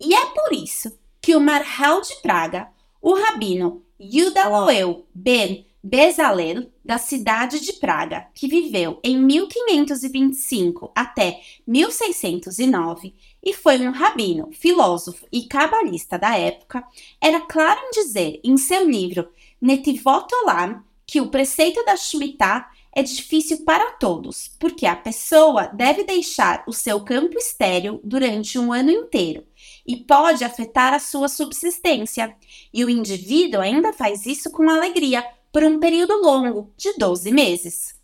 E 0.00 0.14
é 0.14 0.26
por 0.26 0.52
isso 0.52 0.98
que 1.20 1.34
o 1.34 1.40
Marhal 1.40 2.00
de 2.00 2.16
Praga, 2.20 2.68
o 3.00 3.14
rabino 3.14 3.82
Yuda 4.00 4.48
Loel 4.48 5.06
ben 5.14 5.66
Bezalel, 5.82 6.68
da 6.84 6.98
cidade 6.98 7.60
de 7.60 7.74
Praga, 7.74 8.26
que 8.34 8.48
viveu 8.48 8.98
em 9.04 9.16
1525 9.18 10.90
até 10.92 11.40
1609 11.64 13.14
e 13.40 13.52
foi 13.52 13.78
um 13.86 13.92
rabino, 13.92 14.50
filósofo 14.50 15.24
e 15.30 15.44
cabalista 15.46 16.18
da 16.18 16.36
época, 16.36 16.84
era 17.20 17.40
claro 17.40 17.78
em 17.84 17.90
dizer 18.02 18.40
em 18.42 18.56
seu 18.56 18.88
livro 18.88 19.28
Netivot 19.60 20.26
Olam 20.42 20.82
que 21.06 21.20
o 21.20 21.30
preceito 21.30 21.84
da 21.84 21.96
Shemitah 21.96 22.68
é 22.96 23.02
difícil 23.02 23.62
para 23.62 23.90
todos, 23.92 24.48
porque 24.58 24.86
a 24.86 24.96
pessoa 24.96 25.66
deve 25.66 26.02
deixar 26.02 26.64
o 26.66 26.72
seu 26.72 26.98
campo 27.04 27.36
estéril 27.36 28.00
durante 28.02 28.58
um 28.58 28.72
ano 28.72 28.90
inteiro 28.90 29.44
e 29.86 29.96
pode 29.96 30.42
afetar 30.42 30.94
a 30.94 30.98
sua 30.98 31.28
subsistência, 31.28 32.34
e 32.72 32.82
o 32.82 32.88
indivíduo 32.88 33.60
ainda 33.60 33.92
faz 33.92 34.24
isso 34.24 34.50
com 34.50 34.70
alegria 34.70 35.22
por 35.52 35.62
um 35.62 35.78
período 35.78 36.14
longo 36.22 36.72
de 36.74 36.94
12 36.94 37.30
meses. 37.32 37.94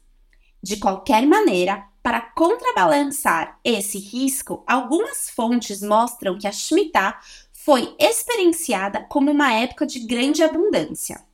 De 0.62 0.76
qualquer 0.76 1.26
maneira, 1.26 1.88
para 2.02 2.20
contrabalançar 2.20 3.58
esse 3.64 3.98
risco, 3.98 4.62
algumas 4.66 5.30
fontes 5.30 5.80
mostram 5.80 6.38
que 6.38 6.46
a 6.46 6.52
Shemitah 6.52 7.18
foi 7.50 7.96
experienciada 7.98 9.06
como 9.08 9.30
uma 9.30 9.54
época 9.54 9.86
de 9.86 10.00
grande 10.00 10.42
abundância. 10.42 11.24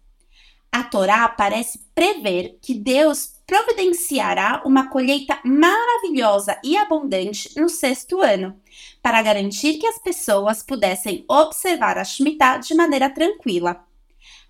A 0.70 0.84
Torá 0.84 1.28
parece 1.28 1.80
prever 1.92 2.56
que 2.62 2.74
Deus 2.74 3.38
providenciará 3.49 4.62
uma 4.67 4.90
colheita 4.90 5.40
maravilhosa 5.43 6.61
e 6.62 6.76
abundante 6.76 7.59
no 7.59 7.67
sexto 7.67 8.21
ano, 8.21 8.61
para 9.02 9.23
garantir 9.23 9.78
que 9.78 9.87
as 9.87 9.99
pessoas 9.99 10.62
pudessem 10.62 11.25
observar 11.26 11.97
a 11.97 12.05
Shemitah 12.05 12.59
de 12.59 12.75
maneira 12.75 13.09
tranquila. 13.09 13.83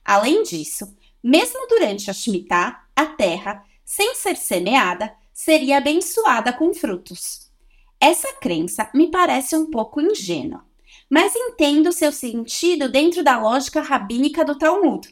Além 0.04 0.42
disso, 0.42 0.96
mesmo 1.22 1.64
durante 1.68 2.10
a 2.10 2.12
Shemitah, 2.12 2.88
a 2.96 3.06
terra, 3.06 3.62
sem 3.84 4.16
ser 4.16 4.36
semeada, 4.36 5.14
seria 5.32 5.78
abençoada 5.78 6.52
com 6.52 6.74
frutos. 6.74 7.52
Essa 8.00 8.32
crença 8.32 8.90
me 8.92 9.12
parece 9.12 9.54
um 9.54 9.70
pouco 9.70 10.00
ingênua, 10.00 10.64
mas 11.08 11.36
entendo 11.36 11.92
seu 11.92 12.10
sentido 12.10 12.90
dentro 12.90 13.22
da 13.22 13.38
lógica 13.38 13.80
rabínica 13.80 14.44
do 14.44 14.58
Talmud. 14.58 15.08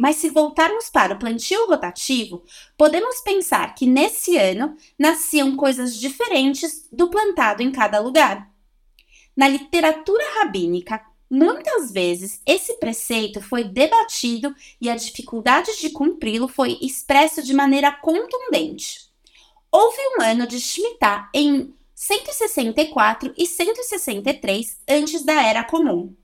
Mas 0.00 0.16
se 0.16 0.30
voltarmos 0.30 0.88
para 0.88 1.12
o 1.12 1.18
plantio 1.18 1.66
rotativo, 1.66 2.42
podemos 2.74 3.20
pensar 3.20 3.74
que 3.74 3.84
nesse 3.84 4.34
ano 4.38 4.74
nasciam 4.98 5.54
coisas 5.54 5.94
diferentes 5.94 6.88
do 6.90 7.10
plantado 7.10 7.62
em 7.62 7.70
cada 7.70 8.00
lugar. 8.00 8.50
Na 9.36 9.46
literatura 9.46 10.24
rabínica, 10.38 11.04
Muitas 11.32 11.92
vezes 11.92 12.42
esse 12.44 12.74
preceito 12.80 13.40
foi 13.40 13.62
debatido 13.62 14.52
e 14.80 14.90
a 14.90 14.96
dificuldade 14.96 15.78
de 15.80 15.90
cumpri-lo 15.90 16.48
foi 16.48 16.76
expresso 16.82 17.40
de 17.40 17.54
maneira 17.54 17.92
contundente. 17.92 19.08
Houve 19.70 19.96
um 20.16 20.22
ano 20.22 20.44
de 20.44 20.58
Shemitah 20.58 21.30
em 21.32 21.72
164 21.94 23.32
e 23.38 23.46
163 23.46 24.76
antes 24.88 25.22
da 25.22 25.40
Era 25.40 25.62
Comum. 25.62 26.16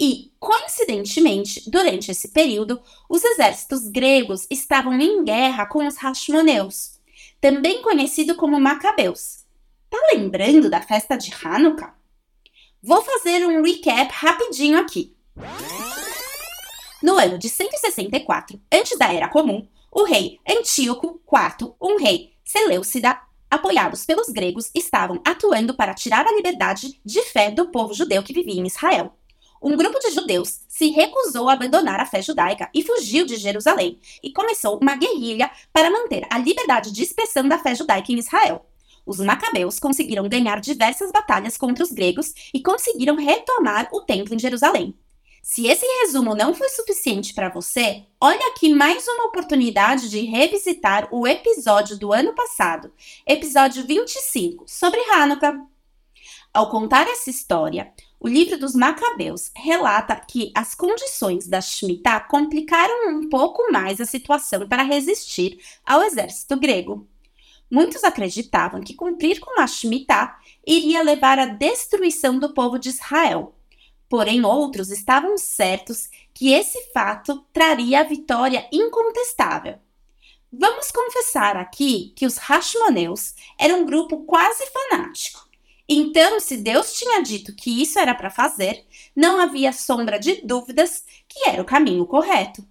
E, 0.00 0.32
coincidentemente, 0.38 1.68
durante 1.68 2.10
esse 2.10 2.28
período, 2.28 2.80
os 3.08 3.24
exércitos 3.24 3.88
gregos 3.88 4.46
estavam 4.48 4.92
em 4.94 5.24
guerra 5.24 5.66
com 5.66 5.84
os 5.86 5.96
Hashmoneus, 5.96 7.00
também 7.40 7.82
conhecido 7.82 8.36
como 8.36 8.60
Macabeus. 8.60 9.44
Tá 9.90 9.98
lembrando 10.12 10.70
da 10.70 10.80
festa 10.80 11.16
de 11.16 11.32
Hanukkah? 11.42 11.94
Vou 12.80 13.02
fazer 13.02 13.44
um 13.44 13.62
recap 13.62 14.12
rapidinho 14.12 14.78
aqui. 14.78 15.16
No 17.02 17.16
ano 17.16 17.38
de 17.38 17.48
164, 17.48 18.60
antes 18.72 18.96
da 18.96 19.12
Era 19.12 19.28
Comum, 19.28 19.66
o 19.90 20.04
rei 20.04 20.38
Antíoco 20.48 21.20
IV, 21.26 21.74
um 21.80 21.96
rei 21.96 22.32
Seleucida, 22.44 23.20
apoiados 23.50 24.06
pelos 24.06 24.28
gregos, 24.28 24.70
estavam 24.74 25.20
atuando 25.24 25.74
para 25.74 25.92
tirar 25.92 26.26
a 26.26 26.32
liberdade 26.32 27.00
de 27.04 27.22
fé 27.22 27.50
do 27.50 27.68
povo 27.68 27.92
judeu 27.92 28.22
que 28.22 28.32
vivia 28.32 28.60
em 28.60 28.66
Israel. 28.66 29.17
Um 29.62 29.76
grupo 29.76 29.98
de 29.98 30.10
judeus 30.10 30.60
se 30.68 30.90
recusou 30.90 31.48
a 31.48 31.52
abandonar 31.52 32.00
a 32.00 32.06
fé 32.06 32.22
judaica 32.22 32.70
e 32.74 32.82
fugiu 32.82 33.26
de 33.26 33.36
Jerusalém, 33.36 33.98
e 34.22 34.32
começou 34.32 34.78
uma 34.80 34.96
guerrilha 34.96 35.50
para 35.72 35.90
manter 35.90 36.26
a 36.30 36.38
liberdade 36.38 36.92
de 36.92 37.02
expressão 37.02 37.48
da 37.48 37.58
fé 37.58 37.74
judaica 37.74 38.12
em 38.12 38.18
Israel 38.18 38.64
os 39.08 39.18
macabeus 39.20 39.80
conseguiram 39.80 40.28
ganhar 40.28 40.60
diversas 40.60 41.10
batalhas 41.10 41.56
contra 41.56 41.82
os 41.82 41.90
gregos 41.90 42.34
e 42.52 42.60
conseguiram 42.60 43.16
retomar 43.16 43.88
o 43.90 44.02
templo 44.02 44.34
em 44.34 44.38
Jerusalém. 44.38 44.94
Se 45.42 45.66
esse 45.66 45.86
resumo 46.02 46.34
não 46.34 46.52
foi 46.52 46.68
suficiente 46.68 47.32
para 47.32 47.48
você, 47.48 48.04
olha 48.20 48.48
aqui 48.48 48.68
mais 48.68 49.08
uma 49.08 49.24
oportunidade 49.24 50.10
de 50.10 50.20
revisitar 50.26 51.08
o 51.10 51.26
episódio 51.26 51.98
do 51.98 52.12
ano 52.12 52.34
passado, 52.34 52.92
episódio 53.26 53.82
25, 53.86 54.64
sobre 54.66 55.00
Hanukkah. 55.10 55.58
Ao 56.52 56.68
contar 56.70 57.08
essa 57.08 57.30
história, 57.30 57.90
o 58.20 58.26
livro 58.26 58.58
dos 58.58 58.74
Macabeus 58.74 59.50
relata 59.54 60.16
que 60.16 60.50
as 60.54 60.74
condições 60.74 61.46
da 61.46 61.60
Shemitah 61.60 62.20
complicaram 62.20 63.10
um 63.10 63.28
pouco 63.28 63.70
mais 63.70 64.00
a 64.00 64.04
situação 64.04 64.66
para 64.66 64.82
resistir 64.82 65.58
ao 65.86 66.02
exército 66.02 66.58
grego. 66.58 67.06
Muitos 67.70 68.02
acreditavam 68.02 68.80
que 68.80 68.94
cumprir 68.94 69.38
com 69.38 69.60
a 69.60 69.66
Shemitah 69.66 70.36
iria 70.66 71.02
levar 71.02 71.38
à 71.38 71.46
destruição 71.46 72.38
do 72.38 72.52
povo 72.52 72.78
de 72.78 72.88
Israel. 72.88 73.54
Porém, 74.08 74.44
outros 74.44 74.90
estavam 74.90 75.36
certos 75.38 76.08
que 76.34 76.52
esse 76.52 76.90
fato 76.92 77.44
traria 77.52 78.00
a 78.00 78.04
vitória 78.04 78.66
incontestável. 78.72 79.78
Vamos 80.50 80.90
confessar 80.90 81.56
aqui 81.56 82.14
que 82.16 82.26
os 82.26 82.38
Hashmoneus 82.38 83.34
eram 83.58 83.82
um 83.82 83.86
grupo 83.86 84.24
quase 84.24 84.64
fanático 84.66 85.47
Então, 85.88 86.38
se 86.38 86.56
Deus 86.58 86.92
tinha 86.92 87.22
dito 87.22 87.54
que 87.54 87.82
isso 87.82 87.98
era 87.98 88.14
para 88.14 88.28
fazer, 88.28 88.84
não 89.16 89.40
havia 89.40 89.72
sombra 89.72 90.18
de 90.18 90.42
dúvidas 90.42 91.02
que 91.26 91.48
era 91.48 91.62
o 91.62 91.64
caminho 91.64 92.04
correto. 92.06 92.62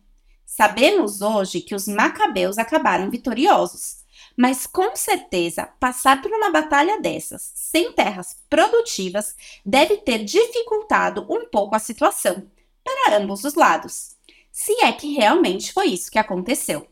Sabemos 0.46 1.22
hoje 1.22 1.62
que 1.62 1.74
os 1.74 1.88
macabeus 1.88 2.58
acabaram 2.58 3.10
vitoriosos, 3.10 3.98
mas 4.38 4.68
com 4.68 4.96
certeza 4.96 5.66
passar 5.80 6.22
por 6.22 6.32
uma 6.32 6.52
batalha 6.52 7.02
dessas, 7.02 7.52
sem 7.56 7.92
terras 7.92 8.38
produtivas, 8.50 9.36
deve 9.66 9.98
ter 9.98 10.24
dificultado 10.24 11.26
um 11.30 11.50
pouco 11.50 11.76
a 11.76 11.80
situação 11.80 12.50
para 12.84 13.18
ambos 13.18 13.44
os 13.44 13.56
lados, 13.56 14.16
se 14.52 14.74
é 14.84 14.92
que 14.92 15.14
realmente 15.14 15.74
foi 15.74 15.88
isso 15.88 16.10
que 16.10 16.20
aconteceu. 16.20 16.88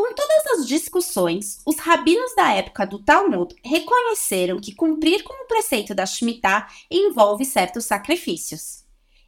Com 0.00 0.14
todas 0.14 0.46
as 0.58 0.66
discussões, 0.66 1.60
os 1.66 1.76
rabinos 1.76 2.34
da 2.34 2.54
época 2.54 2.86
do 2.86 2.98
Talmud 2.98 3.54
reconheceram 3.62 4.58
que 4.58 4.74
cumprir 4.74 5.22
com 5.22 5.44
o 5.44 5.46
preceito 5.46 5.94
da 5.94 6.06
Shemitah 6.06 6.68
envolve 6.90 7.44
certos 7.44 7.84
sacrifícios. 7.84 8.82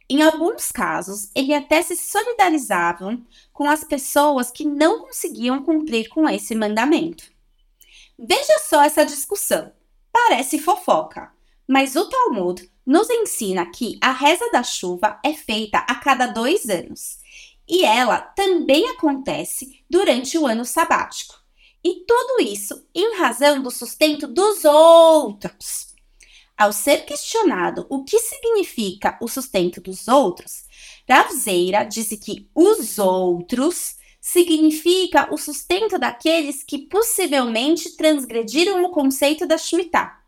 Em 0.09 0.23
alguns 0.23 0.71
casos, 0.71 1.29
eles 1.35 1.55
até 1.55 1.79
se 1.83 1.95
solidarizavam 1.95 3.23
com 3.53 3.69
as 3.69 3.83
pessoas 3.83 4.49
que 4.49 4.65
não 4.65 5.01
conseguiam 5.01 5.61
cumprir 5.61 6.09
com 6.09 6.27
esse 6.27 6.55
mandamento. 6.55 7.31
Veja 8.17 8.57
só 8.67 8.83
essa 8.83 9.05
discussão. 9.05 9.71
Parece 10.11 10.57
fofoca, 10.57 11.31
mas 11.67 11.95
o 11.95 12.09
Talmud 12.09 12.67
nos 12.83 13.07
ensina 13.11 13.63
que 13.67 13.99
a 14.01 14.11
reza 14.11 14.49
da 14.51 14.63
chuva 14.63 15.19
é 15.23 15.33
feita 15.35 15.77
a 15.77 15.93
cada 15.93 16.25
dois 16.25 16.67
anos 16.67 17.21
e 17.67 17.85
ela 17.85 18.19
também 18.19 18.89
acontece 18.89 19.83
durante 19.89 20.37
o 20.37 20.45
ano 20.45 20.65
sabático. 20.65 21.35
E 21.83 22.05
tudo 22.05 22.41
isso 22.41 22.87
em 22.95 23.17
razão 23.17 23.61
do 23.61 23.69
sustento 23.69 24.27
dos 24.27 24.63
outros. 24.63 25.93
Ao 26.57 26.71
ser 26.71 27.05
questionado 27.05 27.85
o 27.89 28.03
que 28.03 28.19
significa 28.19 29.17
o 29.21 29.27
sustento 29.27 29.81
dos 29.81 30.07
outros, 30.07 30.63
Ravzeira 31.09 31.83
disse 31.83 32.17
que 32.17 32.49
os 32.55 32.99
outros 32.99 33.95
significa 34.21 35.27
o 35.33 35.37
sustento 35.37 35.99
daqueles 35.99 36.63
que 36.63 36.77
possivelmente 36.77 37.97
transgrediram 37.97 38.83
o 38.85 38.91
conceito 38.91 39.45
da 39.45 39.57
Shemitah. 39.57 40.21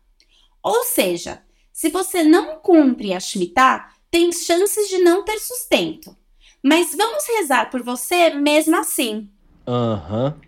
Ou 0.62 0.84
seja, 0.84 1.42
se 1.72 1.88
você 1.88 2.22
não 2.22 2.58
cumpre 2.58 3.14
a 3.14 3.20
Shemitah, 3.20 3.88
tem 4.10 4.30
chances 4.32 4.88
de 4.88 4.98
não 4.98 5.24
ter 5.24 5.38
sustento. 5.38 6.14
Mas 6.62 6.94
vamos 6.96 7.24
rezar 7.26 7.70
por 7.70 7.82
você 7.82 8.30
mesmo 8.30 8.76
assim. 8.76 9.30
Aham. 9.66 10.34
Uhum. 10.36 10.46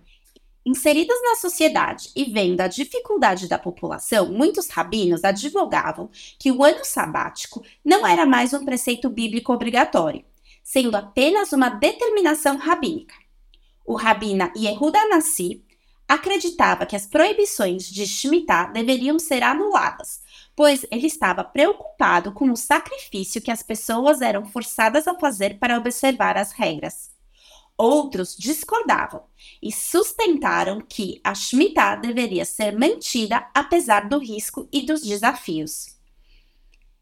Inseridos 0.67 1.17
na 1.23 1.37
sociedade 1.37 2.11
e 2.15 2.25
vendo 2.25 2.61
a 2.61 2.69
dificuldade 2.69 3.49
da 3.49 3.59
população, 3.59 4.31
muitos 4.31 4.69
rabinos 4.69 5.25
advogavam 5.25 6.11
que 6.39 6.53
o 6.53 6.63
ano 6.63 6.85
sabático 6.85 7.65
não 7.83 8.07
era 8.07 8.27
mais 8.27 8.53
um 8.53 8.67
preceito 8.67 9.09
bíblico 9.09 9.51
obrigatório, 9.51 10.23
sendo 10.63 10.95
apenas 10.95 11.53
uma 11.53 11.71
determinação 11.71 12.59
rabínica. 12.59 13.15
O 13.87 13.95
rabina 13.95 14.53
Yehuda 14.55 15.09
Nassi 15.09 15.65
acreditava 16.07 16.85
que 16.85 16.97
as 16.97 17.07
proibições 17.07 17.89
de 17.89 18.07
Shemitah 18.07 18.67
deveriam 18.67 19.19
ser 19.19 19.43
anuladas, 19.43 20.21
pois 20.59 20.85
ele 20.91 21.07
estava 21.07 21.45
preocupado 21.45 22.33
com 22.33 22.51
o 22.51 22.57
sacrifício 22.57 23.41
que 23.41 23.53
as 23.53 23.63
pessoas 23.63 24.21
eram 24.21 24.45
forçadas 24.45 25.07
a 25.07 25.15
fazer 25.15 25.57
para 25.57 25.79
observar 25.79 26.37
as 26.37 26.51
regras. 26.51 27.13
Outros 27.77 28.37
discordavam 28.37 29.23
e 29.63 29.71
sustentaram 29.71 30.81
que 30.81 31.21
a 31.23 31.33
Shemitah 31.33 31.95
deveria 31.95 32.45
ser 32.45 32.77
mantida 32.77 33.49
apesar 33.55 34.09
do 34.09 34.19
risco 34.19 34.69
e 34.73 34.83
dos 34.85 35.03
desafios. 35.03 35.97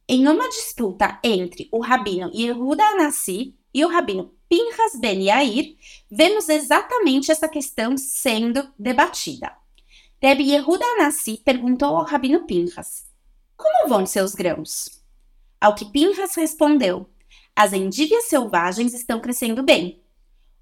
Em 0.06 0.28
uma 0.28 0.50
disputa 0.50 1.18
entre 1.24 1.66
o 1.72 1.80
rabino 1.80 2.30
Yehuda 2.34 2.84
Anassi 2.84 3.56
e 3.72 3.82
o 3.86 3.88
rabino 3.88 4.34
Pinhas 4.50 5.00
Ben 5.00 5.22
Yair, 5.22 5.78
vemos 6.10 6.50
exatamente 6.50 7.32
essa 7.32 7.48
questão 7.48 7.96
sendo 7.96 8.70
debatida. 8.78 9.50
Rebbe 10.20 10.44
Yehuda 10.44 10.84
Anassi 10.84 11.40
perguntou 11.42 11.96
ao 11.96 12.04
rabino 12.04 12.46
Pinhas, 12.46 13.05
como 13.56 13.88
vão 13.88 14.04
seus 14.04 14.34
grãos? 14.34 15.02
Ao 15.60 15.74
que 15.74 15.84
Pinhas 15.86 16.34
respondeu, 16.34 17.08
as 17.54 17.72
endívias 17.72 18.24
selvagens 18.24 18.92
estão 18.92 19.18
crescendo 19.20 19.62
bem. 19.62 20.02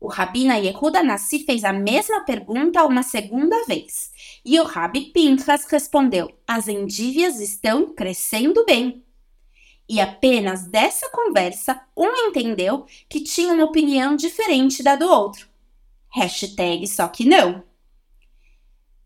O 0.00 0.06
Rabina 0.06 0.58
Yehuda 0.58 1.02
Nassi 1.02 1.44
fez 1.44 1.64
a 1.64 1.72
mesma 1.72 2.24
pergunta 2.24 2.84
uma 2.84 3.02
segunda 3.02 3.64
vez, 3.64 4.12
e 4.44 4.60
o 4.60 4.64
Rabi 4.64 5.12
Pinchas 5.12 5.64
respondeu: 5.64 6.30
As 6.46 6.68
endívias 6.68 7.40
estão 7.40 7.94
crescendo 7.94 8.64
bem. 8.66 9.02
E 9.88 10.00
apenas 10.00 10.66
dessa 10.66 11.10
conversa, 11.10 11.80
um 11.96 12.28
entendeu 12.28 12.86
que 13.08 13.22
tinha 13.22 13.52
uma 13.52 13.64
opinião 13.64 14.14
diferente 14.14 14.82
da 14.82 14.94
do 14.94 15.08
outro. 15.08 15.48
Hashtag 16.10 16.86
só 16.86 17.08
que 17.08 17.24
não. 17.24 17.64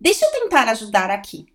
Deixa 0.01 0.25
eu 0.25 0.33
tentar 0.33 0.69
ajudar 0.69 1.11
aqui. 1.11 1.47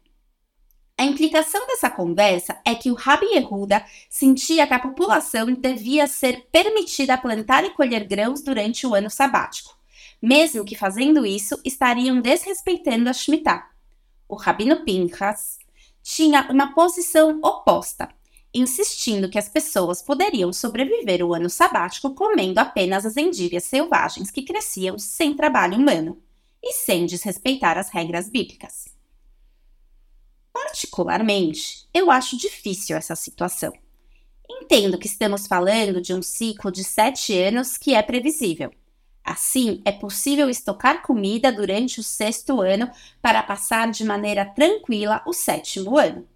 A 1.04 1.06
implicação 1.06 1.68
dessa 1.68 1.89
conversa 1.89 2.58
é 2.63 2.74
que 2.74 2.89
o 2.89 2.94
Rabi 2.94 3.26
Yehuda 3.26 3.86
sentia 4.10 4.66
que 4.66 4.74
a 4.74 4.80
população 4.80 5.48
devia 5.48 6.08
ser 6.08 6.48
permitida 6.50 7.18
plantar 7.18 7.66
e 7.66 7.72
colher 7.72 8.08
grãos 8.08 8.42
durante 8.42 8.88
o 8.88 8.96
ano 8.96 9.10
sabático, 9.10 9.78
mesmo 10.22 10.63
que 10.63 10.78
fazendo 10.78 11.26
isso 11.26 11.60
estariam 11.66 12.22
desrespeitando 12.22 13.10
a 13.10 13.13
Shemitah. 13.13 13.70
O 14.30 14.36
Rabino 14.36 14.86
Pinchas 14.86 15.60
tinha 16.02 16.48
uma 16.50 16.74
posição 16.74 17.38
oposta, 17.44 18.08
insistindo 18.54 19.30
que 19.30 19.38
as 19.38 19.50
pessoas 19.50 20.02
poderiam 20.02 20.54
sobreviver 20.54 21.22
o 21.22 21.34
ano 21.34 21.50
sabático 21.50 22.16
comendo 22.16 22.62
apenas 22.62 23.06
as 23.06 23.18
endívias 23.18 23.66
selvagens 23.66 24.32
que 24.32 24.44
cresciam 24.44 24.98
sem 24.98 25.36
trabalho 25.36 25.78
humano 25.78 26.24
e 26.63 26.72
sem 26.72 27.06
desrespeitar 27.06 27.78
as 27.78 27.89
regras 27.89 28.30
bíblicas. 28.30 28.94
Particularmente, 30.63 31.88
eu 31.93 32.10
acho 32.10 32.38
difícil 32.38 32.95
essa 32.95 33.15
situação. 33.15 33.73
Entendo 34.49 34.97
que 34.97 35.08
estamos 35.08 35.45
falando 35.45 36.02
de 36.02 36.13
um 36.13 36.21
ciclo 36.21 36.71
de 36.71 36.84
sete 36.84 37.38
anos 37.38 37.78
que 37.78 37.93
é 37.93 38.02
previsível. 38.02 38.71
Assim, 39.23 39.82
é 39.86 39.91
possível 39.91 40.49
estocar 40.49 41.02
comida 41.02 41.52
durante 41.52 41.99
o 41.99 42.04
sexto 42.04 42.62
ano 42.62 42.89
para 43.21 43.43
passar 43.43 43.91
de 43.91 44.04
maneira 44.04 44.45
tranquila 44.45 45.21
o 45.26 45.34
sétimo 45.34 45.97
ano. 45.97 46.28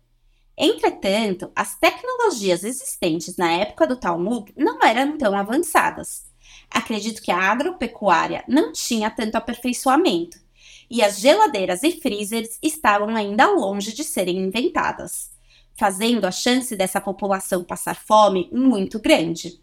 Entretanto, 0.57 1.51
as 1.55 1.75
tecnologias 1.75 2.63
existentes 2.63 3.37
na 3.37 3.51
época 3.51 3.87
do 3.87 3.95
Talmud 3.95 4.53
não 4.57 4.81
eram 4.81 5.17
tão 5.17 5.37
avançadas. 5.37 6.25
Acredito 6.69 7.21
que 7.21 7.31
a 7.31 7.39
agropecuária 7.39 8.43
não 8.47 8.71
tinha 8.71 9.09
tanto 9.09 9.35
aperfeiçoamento 9.35 10.46
e 10.89 11.03
as 11.03 11.19
geladeiras 11.19 11.83
e 11.83 11.99
freezers 11.99 12.57
estavam 12.61 13.15
ainda 13.15 13.49
longe 13.51 13.93
de 13.93 14.03
serem 14.03 14.37
inventadas, 14.37 15.31
fazendo 15.77 16.25
a 16.25 16.31
chance 16.31 16.75
dessa 16.75 17.01
população 17.01 17.63
passar 17.63 17.95
fome 17.95 18.49
muito 18.51 18.99
grande. 18.99 19.61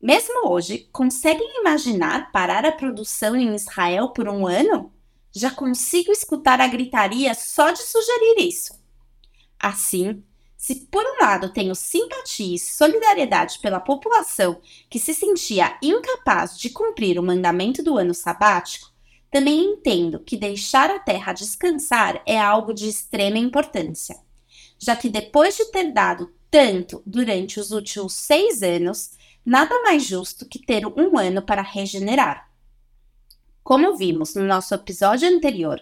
Mesmo 0.00 0.48
hoje, 0.48 0.88
conseguem 0.92 1.60
imaginar 1.60 2.32
parar 2.32 2.64
a 2.64 2.72
produção 2.72 3.36
em 3.36 3.54
Israel 3.54 4.10
por 4.10 4.28
um 4.28 4.46
ano? 4.46 4.92
Já 5.32 5.50
consigo 5.50 6.10
escutar 6.10 6.60
a 6.60 6.66
gritaria 6.66 7.34
só 7.34 7.70
de 7.70 7.82
sugerir 7.82 8.48
isso. 8.48 8.80
Assim, 9.58 10.24
se 10.56 10.74
por 10.90 11.02
um 11.04 11.24
lado 11.24 11.52
tenho 11.52 11.74
simpatia 11.74 12.54
e 12.54 12.58
solidariedade 12.58 13.58
pela 13.60 13.80
população 13.80 14.60
que 14.88 14.98
se 14.98 15.14
sentia 15.14 15.78
incapaz 15.82 16.58
de 16.58 16.68
cumprir 16.70 17.18
o 17.18 17.22
mandamento 17.22 17.82
do 17.82 17.96
ano 17.96 18.12
sabático, 18.12 18.89
também 19.30 19.60
entendo 19.64 20.20
que 20.20 20.36
deixar 20.36 20.90
a 20.90 20.98
terra 20.98 21.32
descansar 21.32 22.20
é 22.26 22.38
algo 22.38 22.74
de 22.74 22.88
extrema 22.88 23.38
importância, 23.38 24.16
já 24.78 24.96
que 24.96 25.08
depois 25.08 25.56
de 25.56 25.66
ter 25.66 25.92
dado 25.92 26.32
tanto 26.50 27.02
durante 27.06 27.60
os 27.60 27.70
últimos 27.70 28.12
seis 28.14 28.62
anos, 28.62 29.12
nada 29.46 29.80
mais 29.82 30.04
justo 30.04 30.46
que 30.46 30.58
ter 30.58 30.84
um 30.84 31.16
ano 31.16 31.42
para 31.42 31.62
regenerar. 31.62 32.50
Como 33.62 33.96
vimos 33.96 34.34
no 34.34 34.42
nosso 34.42 34.74
episódio 34.74 35.28
anterior, 35.28 35.80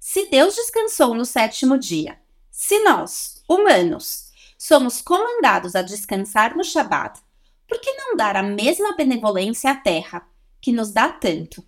se 0.00 0.26
Deus 0.30 0.54
descansou 0.54 1.14
no 1.14 1.26
sétimo 1.26 1.78
dia, 1.78 2.18
se 2.50 2.78
nós, 2.84 3.42
humanos, 3.46 4.32
somos 4.56 5.02
comandados 5.02 5.76
a 5.76 5.82
descansar 5.82 6.56
no 6.56 6.64
Shabat, 6.64 7.20
por 7.68 7.78
que 7.80 7.92
não 7.92 8.16
dar 8.16 8.34
a 8.34 8.42
mesma 8.42 8.96
benevolência 8.96 9.70
à 9.70 9.74
terra, 9.74 10.26
que 10.60 10.72
nos 10.72 10.90
dá 10.90 11.10
tanto? 11.10 11.62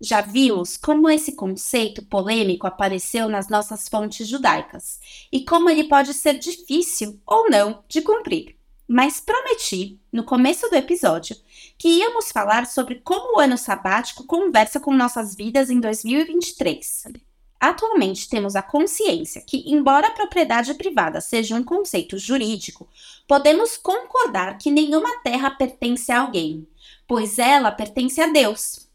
Já 0.00 0.20
vimos 0.20 0.76
como 0.76 1.10
esse 1.10 1.32
conceito 1.32 2.04
polêmico 2.04 2.66
apareceu 2.68 3.28
nas 3.28 3.48
nossas 3.48 3.88
fontes 3.88 4.28
judaicas 4.28 5.00
e 5.32 5.44
como 5.44 5.68
ele 5.68 5.84
pode 5.84 6.14
ser 6.14 6.38
difícil 6.38 7.20
ou 7.26 7.50
não 7.50 7.82
de 7.88 8.00
cumprir. 8.00 8.56
Mas 8.86 9.20
prometi, 9.20 10.00
no 10.10 10.24
começo 10.24 10.68
do 10.70 10.76
episódio, 10.76 11.36
que 11.76 11.88
íamos 11.88 12.32
falar 12.32 12.66
sobre 12.66 12.96
como 13.04 13.36
o 13.36 13.40
ano 13.40 13.58
sabático 13.58 14.24
conversa 14.24 14.80
com 14.80 14.94
nossas 14.94 15.34
vidas 15.34 15.68
em 15.68 15.78
2023. 15.78 17.08
atualmente 17.60 18.28
temos 18.28 18.54
a 18.54 18.62
consciência 18.62 19.42
que, 19.42 19.64
embora 19.66 20.06
a 20.06 20.12
propriedade 20.12 20.72
privada 20.74 21.20
seja 21.20 21.56
um 21.56 21.64
conceito 21.64 22.16
jurídico, 22.16 22.88
podemos 23.26 23.76
concordar 23.76 24.56
que 24.58 24.70
nenhuma 24.70 25.18
terra 25.22 25.50
pertence 25.50 26.10
a 26.12 26.20
alguém, 26.20 26.66
pois 27.06 27.36
ela 27.38 27.72
pertence 27.72 28.20
a 28.20 28.28
Deus. 28.28 28.87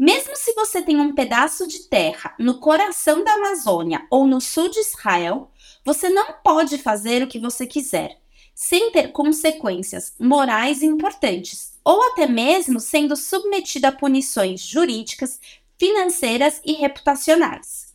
Mesmo 0.00 0.34
se 0.34 0.54
você 0.54 0.80
tem 0.80 0.98
um 0.98 1.14
pedaço 1.14 1.68
de 1.68 1.80
terra 1.80 2.34
no 2.38 2.58
coração 2.58 3.22
da 3.22 3.34
Amazônia 3.34 4.06
ou 4.08 4.26
no 4.26 4.40
sul 4.40 4.70
de 4.70 4.80
Israel, 4.80 5.50
você 5.84 6.08
não 6.08 6.32
pode 6.42 6.78
fazer 6.78 7.22
o 7.22 7.26
que 7.26 7.38
você 7.38 7.66
quiser, 7.66 8.18
sem 8.54 8.90
ter 8.92 9.12
consequências 9.12 10.14
morais 10.18 10.82
importantes, 10.82 11.78
ou 11.84 12.02
até 12.12 12.26
mesmo 12.26 12.80
sendo 12.80 13.14
submetido 13.14 13.88
a 13.88 13.92
punições 13.92 14.62
jurídicas 14.62 15.38
financeiras 15.78 16.62
e 16.64 16.72
reputacionais. 16.72 17.94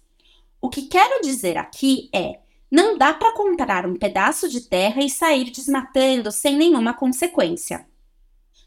O 0.62 0.70
que 0.70 0.84
quero 0.84 1.24
dizer 1.24 1.58
aqui 1.58 2.08
é: 2.13 2.39
não 2.70 3.00
dá 3.00 3.15
para 3.15 3.34
comprar 3.34 3.84
um 3.84 3.96
pedaço 3.96 4.48
de 4.48 4.62
terra 4.62 5.04
e 5.04 5.10
sair 5.10 5.50
desmatando 5.50 6.32
sem 6.32 6.56
nenhuma 6.56 6.94
consequência. 6.94 7.88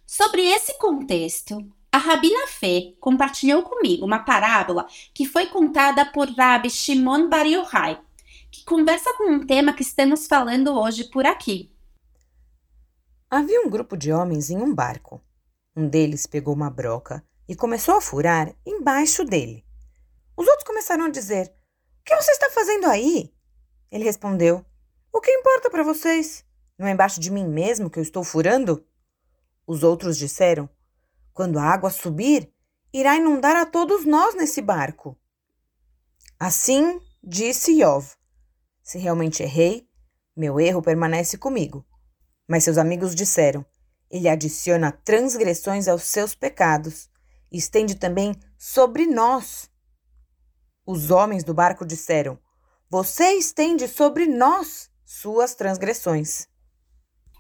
Sobre 0.05 0.43
esse 0.45 0.77
contexto, 0.79 1.65
a 1.91 1.99
Rabina 1.99 2.47
Fê 2.47 2.97
compartilhou 3.01 3.63
comigo 3.63 4.05
uma 4.05 4.19
parábola 4.19 4.87
que 5.15 5.27
foi 5.27 5.47
contada 5.47 6.05
por 6.05 6.29
Rabbi 6.29 6.69
Shimon 6.69 7.29
Bar 7.29 7.47
Yochai, 7.47 8.01
que 8.51 8.65
conversa 8.65 9.13
com 9.15 9.31
um 9.31 9.47
tema 9.47 9.73
que 9.73 9.83
estamos 9.83 10.27
falando 10.27 10.79
hoje 10.79 11.05
por 11.05 11.25
aqui. 11.25 11.73
Havia 13.31 13.61
um 13.63 13.71
grupo 13.71 13.97
de 13.97 14.13
homens 14.13 14.51
em 14.51 14.59
um 14.59 14.75
barco. 14.75 15.21
Um 15.75 15.89
deles 15.89 16.27
pegou 16.27 16.55
uma 16.55 16.71
broca 16.71 17.25
e 17.49 17.57
começou 17.57 17.97
a 17.97 18.01
furar 18.01 18.55
embaixo 18.67 19.25
dele. 19.25 19.65
Os 20.37 20.47
outros 20.47 20.67
começaram 20.67 21.07
a 21.07 21.11
dizer: 21.11 21.53
O 22.01 22.05
que 22.05 22.17
você 22.17 22.33
está 22.33 22.51
fazendo 22.51 22.87
aí? 22.87 23.33
Ele 23.91 24.05
respondeu: 24.05 24.65
O 25.13 25.21
que 25.21 25.31
importa 25.31 25.71
para 25.71 25.83
vocês? 25.83 26.45
Não 26.79 26.87
é 26.87 26.93
embaixo 26.93 27.19
de 27.19 27.31
mim 27.31 27.47
mesmo 27.47 27.91
que 27.91 27.99
eu 27.99 28.03
estou 28.03 28.23
furando? 28.23 28.85
Os 29.67 29.83
outros 29.83 30.17
disseram: 30.17 30.69
Quando 31.39 31.61
a 31.61 31.63
água 31.63 31.89
subir, 31.89 32.53
irá 32.93 33.15
inundar 33.15 33.55
a 33.55 33.65
todos 33.65 34.05
nós 34.05 34.35
nesse 34.35 34.61
barco. 34.61 35.17
Assim 36.37 37.01
disse 37.23 37.79
Iov: 37.79 38.17
Se 38.83 38.99
realmente 38.99 39.45
errei, 39.45 39.89
meu 40.37 40.59
erro 40.59 40.83
permanece 40.83 41.39
comigo. 41.39 41.87
Mas 42.49 42.65
seus 42.65 42.77
amigos 42.77 43.15
disseram: 43.15 43.65
Ele 44.11 44.29
adiciona 44.29 44.91
transgressões 44.91 45.87
aos 45.87 46.03
seus 46.03 46.35
pecados 46.35 47.09
estende 47.53 47.95
também 47.95 48.35
sobre 48.59 49.07
nós. 49.07 49.71
Os 50.85 51.13
homens 51.13 51.45
do 51.45 51.55
barco 51.55 51.87
disseram: 51.87 52.37
Você 52.91 53.35
estende 53.35 53.87
sobre 53.87 54.27
nós 54.27 54.91
suas 55.05 55.55
transgressões. 55.55 56.49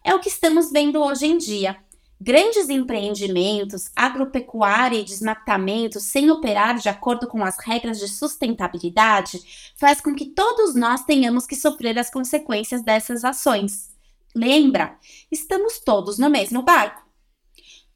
É 0.04 0.14
o 0.14 0.20
que 0.20 0.28
estamos 0.28 0.70
vendo 0.70 1.02
hoje 1.02 1.26
em 1.26 1.36
dia. 1.36 1.84
Grandes 2.20 2.68
empreendimentos, 2.68 3.92
agropecuária 3.94 4.98
e 4.98 5.04
desmatamento 5.04 6.00
sem 6.00 6.30
operar 6.30 6.76
de 6.76 6.88
acordo 6.88 7.28
com 7.28 7.44
as 7.44 7.58
regras 7.58 8.00
de 8.00 8.08
sustentabilidade 8.08 9.72
faz 9.76 10.00
com 10.00 10.12
que 10.14 10.26
todos 10.26 10.74
nós 10.74 11.04
tenhamos 11.04 11.46
que 11.46 11.54
sofrer 11.54 11.96
as 11.96 12.10
consequências 12.10 12.82
dessas 12.82 13.24
ações. 13.24 13.90
Lembra? 14.34 14.98
Estamos 15.30 15.78
todos 15.78 16.18
no 16.18 16.28
mesmo 16.28 16.60
barco. 16.62 17.06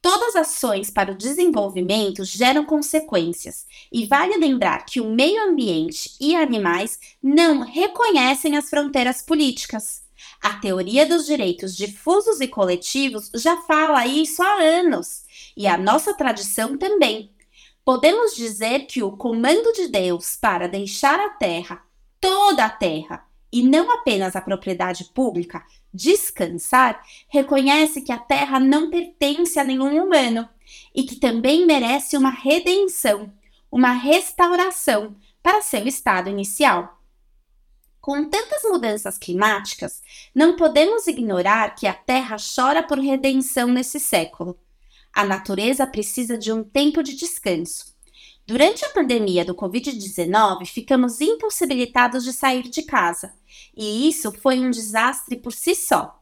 Todas 0.00 0.34
as 0.34 0.48
ações 0.48 0.90
para 0.90 1.12
o 1.12 1.16
desenvolvimento 1.16 2.24
geram 2.24 2.64
consequências, 2.64 3.66
e 3.92 4.04
vale 4.04 4.36
lembrar 4.36 4.84
que 4.84 5.00
o 5.00 5.08
meio 5.08 5.48
ambiente 5.48 6.16
e 6.20 6.34
animais 6.34 6.98
não 7.22 7.60
reconhecem 7.60 8.56
as 8.56 8.68
fronteiras 8.68 9.22
políticas. 9.22 10.01
A 10.42 10.54
teoria 10.54 11.06
dos 11.06 11.24
direitos 11.24 11.76
difusos 11.76 12.40
e 12.40 12.48
coletivos 12.48 13.30
já 13.32 13.58
fala 13.58 14.04
isso 14.08 14.42
há 14.42 14.60
anos, 14.60 15.22
e 15.56 15.68
a 15.68 15.78
nossa 15.78 16.14
tradição 16.14 16.76
também. 16.76 17.30
Podemos 17.84 18.34
dizer 18.34 18.86
que 18.86 19.04
o 19.04 19.16
comando 19.16 19.72
de 19.72 19.86
Deus 19.86 20.36
para 20.36 20.66
deixar 20.66 21.20
a 21.20 21.28
terra, 21.28 21.84
toda 22.20 22.64
a 22.64 22.70
terra, 22.70 23.24
e 23.52 23.62
não 23.62 23.92
apenas 23.92 24.34
a 24.34 24.40
propriedade 24.40 25.04
pública, 25.14 25.64
descansar, 25.94 27.00
reconhece 27.28 28.02
que 28.02 28.10
a 28.10 28.18
terra 28.18 28.58
não 28.58 28.90
pertence 28.90 29.60
a 29.60 29.64
nenhum 29.64 30.02
humano 30.02 30.48
e 30.92 31.04
que 31.04 31.16
também 31.16 31.66
merece 31.66 32.16
uma 32.16 32.30
redenção, 32.30 33.32
uma 33.70 33.92
restauração 33.92 35.14
para 35.40 35.62
seu 35.62 35.86
estado 35.86 36.28
inicial. 36.28 37.01
Com 38.02 38.28
tantas 38.28 38.62
mudanças 38.64 39.16
climáticas, 39.16 40.02
não 40.34 40.56
podemos 40.56 41.06
ignorar 41.06 41.74
que 41.74 41.86
a 41.86 41.94
Terra 41.94 42.36
chora 42.54 42.82
por 42.82 42.98
redenção 42.98 43.68
nesse 43.68 43.98
século. 43.98 44.58
A 45.10 45.24
natureza 45.24 45.86
precisa 45.86 46.36
de 46.36 46.52
um 46.52 46.62
tempo 46.62 47.02
de 47.02 47.16
descanso 47.16 47.92
Durante 48.44 48.84
a 48.84 48.88
pandemia 48.88 49.44
do 49.44 49.54
Covid-19, 49.54 50.66
ficamos 50.66 51.20
impossibilitados 51.20 52.24
de 52.24 52.32
sair 52.32 52.64
de 52.64 52.82
casa, 52.82 53.32
e 53.74 54.08
isso 54.08 54.32
foi 54.32 54.58
um 54.58 54.70
desastre 54.70 55.36
por 55.36 55.52
si 55.52 55.76
só. 55.76 56.20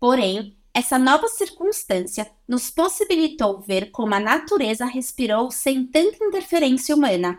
Porém, 0.00 0.58
essa 0.74 0.98
nova 0.98 1.28
circunstância 1.28 2.28
nos 2.48 2.70
possibilitou 2.70 3.60
ver 3.60 3.92
como 3.92 4.14
a 4.14 4.20
natureza 4.20 4.84
respirou 4.84 5.50
sem 5.52 5.86
tanta 5.86 6.24
interferência 6.24 6.94
humana. 6.94 7.38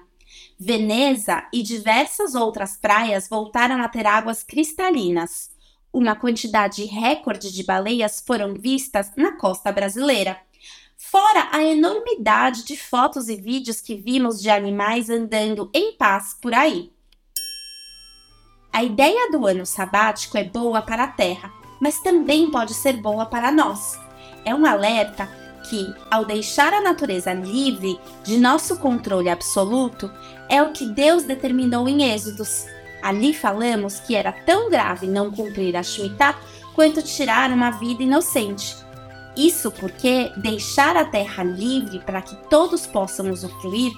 Veneza 0.60 1.48
e 1.52 1.62
diversas 1.62 2.36
outras 2.36 2.78
praias 2.78 3.28
voltaram 3.28 3.82
a 3.82 3.88
ter 3.88 4.06
águas 4.06 4.44
cristalinas. 4.44 5.52
Uma 5.92 6.16
quantidade 6.16 6.84
recorde 6.86 7.52
de 7.52 7.64
baleias 7.64 8.24
foram 8.26 8.54
vistas 8.54 9.12
na 9.16 9.34
costa 9.34 9.72
brasileira 9.72 10.38
fora 10.98 11.50
a 11.52 11.64
enormidade 11.64 12.64
de 12.64 12.76
fotos 12.76 13.30
e 13.30 13.36
vídeos 13.36 13.82
que 13.82 13.96
vimos 13.96 14.42
de 14.42 14.50
animais 14.50 15.10
andando 15.10 15.70
em 15.74 15.96
paz 15.96 16.36
por 16.42 16.54
aí. 16.54 16.92
A 18.72 18.84
ideia 18.84 19.32
do 19.32 19.46
ano 19.46 19.66
sabático 19.66 20.38
é 20.38 20.44
boa 20.44 20.82
para 20.82 21.06
a 21.06 21.08
Terra, 21.08 21.52
mas 21.80 22.02
também 22.02 22.52
pode 22.52 22.74
ser 22.74 22.94
boa 22.98 23.26
para 23.26 23.52
nós. 23.52 23.98
É 24.44 24.54
um 24.54 24.66
alerta 24.66 25.30
que, 25.70 25.94
ao 26.10 26.26
deixar 26.26 26.74
a 26.74 26.82
natureza 26.82 27.34
livre 27.34 28.00
de 28.24 28.38
nosso 28.38 28.78
controle 28.78 29.30
absoluto, 29.30 30.12
é 30.50 30.62
o 30.62 30.72
que 30.72 30.86
Deus 30.86 31.24
determinou 31.24 31.88
em 31.88 32.12
Êxodos. 32.12 32.66
Ali 33.02 33.34
falamos 33.34 34.00
que 34.00 34.16
era 34.16 34.32
tão 34.32 34.70
grave 34.70 35.08
não 35.08 35.32
cumprir 35.32 35.76
a 35.76 35.84
Shemitah 35.84 36.38
quanto 36.74 37.02
tirar 37.02 37.52
uma 37.52 37.72
vida 37.72 38.04
inocente. 38.04 38.76
Isso 39.36 39.70
porque 39.72 40.32
deixar 40.38 40.96
a 40.96 41.06
terra 41.06 41.44
livre 41.44 42.00
para 42.00 42.22
que 42.22 42.36
todos 42.50 42.88
possam 42.88 43.30
usufruir 43.32 43.92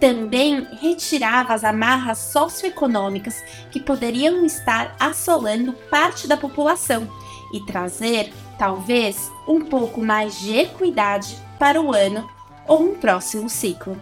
também 0.00 0.66
retirava 0.80 1.52
as 1.52 1.62
amarras 1.62 2.18
socioeconômicas 2.18 3.36
que 3.70 3.78
poderiam 3.78 4.46
estar 4.46 4.96
assolando 4.98 5.74
parte 5.90 6.26
da 6.26 6.38
população 6.38 7.06
e 7.52 7.60
trazer, 7.66 8.32
talvez, 8.60 9.32
um 9.48 9.62
pouco 9.62 10.02
mais 10.02 10.38
de 10.38 10.54
equidade 10.54 11.34
para 11.58 11.80
o 11.80 11.94
ano 11.94 12.28
ou 12.68 12.82
um 12.82 12.94
próximo 12.94 13.48
ciclo. 13.48 13.98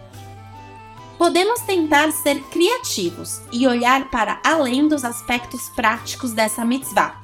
Podemos 1.17 1.61
tentar 1.61 2.11
ser 2.11 2.41
criativos 2.49 3.41
e 3.53 3.65
olhar 3.65 4.09
para 4.09 4.41
além 4.45 4.85
dos 4.85 5.05
aspectos 5.05 5.69
práticos 5.69 6.33
dessa 6.33 6.65
mitzvah. 6.65 7.15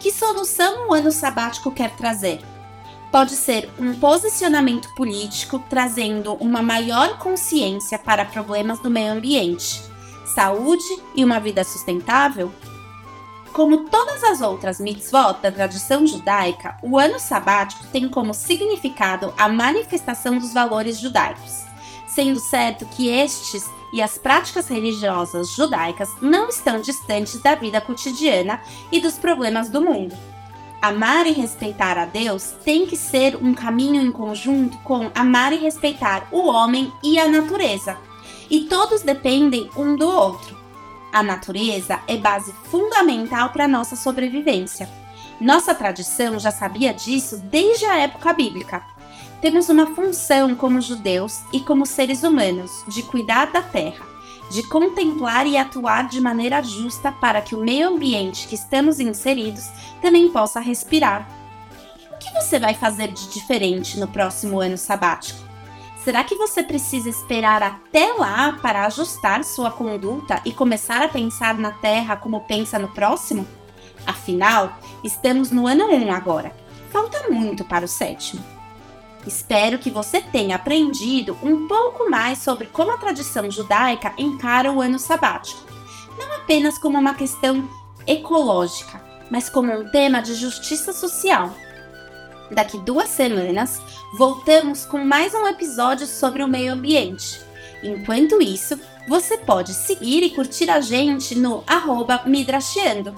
Que 0.00 0.10
solução 0.10 0.88
o 0.88 0.92
ano 0.92 1.12
sabático 1.12 1.70
quer 1.70 1.94
trazer? 1.94 2.40
pode 3.12 3.32
ser 3.32 3.70
um 3.78 3.94
posicionamento 3.94 4.92
político 4.94 5.62
trazendo 5.70 6.34
uma 6.34 6.60
maior 6.60 7.18
consciência 7.18 7.98
para 7.98 8.26
problemas 8.26 8.78
do 8.80 8.90
meio 8.90 9.12
ambiente, 9.12 9.80
saúde 10.34 10.84
e 11.14 11.24
uma 11.24 11.38
vida 11.40 11.64
sustentável? 11.64 12.52
Como 13.56 13.84
todas 13.88 14.22
as 14.22 14.42
outras 14.42 14.78
mitzvot 14.78 15.40
da 15.40 15.50
tradição 15.50 16.06
judaica, 16.06 16.76
o 16.82 16.98
ano 16.98 17.18
sabático 17.18 17.86
tem 17.86 18.06
como 18.06 18.34
significado 18.34 19.32
a 19.38 19.48
manifestação 19.48 20.36
dos 20.36 20.52
valores 20.52 21.00
judaicos, 21.00 21.64
sendo 22.06 22.38
certo 22.38 22.84
que 22.84 23.08
estes 23.08 23.64
e 23.94 24.02
as 24.02 24.18
práticas 24.18 24.68
religiosas 24.68 25.54
judaicas 25.54 26.10
não 26.20 26.50
estão 26.50 26.82
distantes 26.82 27.40
da 27.40 27.54
vida 27.54 27.80
cotidiana 27.80 28.60
e 28.92 29.00
dos 29.00 29.14
problemas 29.14 29.70
do 29.70 29.80
mundo. 29.80 30.14
Amar 30.82 31.26
e 31.26 31.32
respeitar 31.32 31.96
a 31.96 32.04
Deus 32.04 32.52
tem 32.62 32.84
que 32.84 32.94
ser 32.94 33.36
um 33.36 33.54
caminho 33.54 34.02
em 34.02 34.12
conjunto 34.12 34.76
com 34.84 35.10
amar 35.14 35.54
e 35.54 35.56
respeitar 35.56 36.28
o 36.30 36.46
homem 36.46 36.92
e 37.02 37.18
a 37.18 37.26
natureza. 37.26 37.96
E 38.50 38.64
todos 38.64 39.00
dependem 39.00 39.70
um 39.74 39.96
do 39.96 40.06
outro. 40.06 40.55
A 41.16 41.22
natureza 41.22 41.98
é 42.06 42.18
base 42.18 42.52
fundamental 42.70 43.48
para 43.48 43.64
a 43.64 43.68
nossa 43.68 43.96
sobrevivência. 43.96 44.86
Nossa 45.40 45.74
tradição 45.74 46.38
já 46.38 46.50
sabia 46.50 46.92
disso 46.92 47.38
desde 47.38 47.86
a 47.86 47.96
época 47.96 48.34
bíblica. 48.34 48.84
Temos 49.40 49.70
uma 49.70 49.86
função 49.94 50.54
como 50.54 50.78
judeus 50.78 51.40
e 51.54 51.60
como 51.60 51.86
seres 51.86 52.22
humanos 52.22 52.84
de 52.86 53.02
cuidar 53.02 53.46
da 53.46 53.62
terra, 53.62 54.04
de 54.50 54.62
contemplar 54.64 55.46
e 55.46 55.56
atuar 55.56 56.06
de 56.06 56.20
maneira 56.20 56.62
justa 56.62 57.10
para 57.10 57.40
que 57.40 57.54
o 57.54 57.64
meio 57.64 57.88
ambiente 57.88 58.46
que 58.46 58.54
estamos 58.54 59.00
inseridos 59.00 59.64
também 60.02 60.28
possa 60.28 60.60
respirar. 60.60 61.26
O 62.12 62.18
que 62.18 62.30
você 62.34 62.58
vai 62.58 62.74
fazer 62.74 63.08
de 63.08 63.30
diferente 63.30 63.98
no 63.98 64.06
próximo 64.06 64.60
ano 64.60 64.76
sabático? 64.76 65.45
Será 66.06 66.22
que 66.22 66.36
você 66.36 66.62
precisa 66.62 67.08
esperar 67.08 67.64
até 67.64 68.12
lá 68.12 68.52
para 68.62 68.86
ajustar 68.86 69.42
sua 69.42 69.72
conduta 69.72 70.40
e 70.44 70.52
começar 70.52 71.02
a 71.02 71.08
pensar 71.08 71.58
na 71.58 71.72
Terra 71.72 72.14
como 72.14 72.42
pensa 72.42 72.78
no 72.78 72.86
próximo? 72.86 73.44
Afinal, 74.06 74.78
estamos 75.02 75.50
no 75.50 75.66
ano 75.66 75.86
1 75.86 76.12
agora. 76.12 76.54
Falta 76.92 77.28
muito 77.28 77.64
para 77.64 77.86
o 77.86 77.88
sétimo. 77.88 78.40
Espero 79.26 79.80
que 79.80 79.90
você 79.90 80.20
tenha 80.20 80.54
aprendido 80.54 81.36
um 81.42 81.66
pouco 81.66 82.08
mais 82.08 82.38
sobre 82.38 82.68
como 82.68 82.92
a 82.92 82.98
tradição 82.98 83.50
judaica 83.50 84.14
encara 84.16 84.70
o 84.70 84.80
ano 84.80 85.00
sabático, 85.00 85.60
não 86.16 86.36
apenas 86.36 86.78
como 86.78 86.96
uma 86.96 87.14
questão 87.14 87.68
ecológica, 88.06 89.02
mas 89.28 89.48
como 89.48 89.72
um 89.72 89.90
tema 89.90 90.22
de 90.22 90.34
justiça 90.34 90.92
social. 90.92 91.52
Daqui 92.50 92.78
duas 92.78 93.08
semanas, 93.08 93.80
voltamos 94.16 94.84
com 94.84 94.98
mais 94.98 95.34
um 95.34 95.46
episódio 95.46 96.06
sobre 96.06 96.42
o 96.42 96.48
meio 96.48 96.72
ambiente. 96.72 97.40
Enquanto 97.82 98.40
isso, 98.40 98.78
você 99.08 99.36
pode 99.38 99.74
seguir 99.74 100.22
e 100.22 100.30
curtir 100.30 100.70
a 100.70 100.80
gente 100.80 101.34
no 101.34 101.64
arroba 101.66 102.22
midrashiando. 102.24 103.14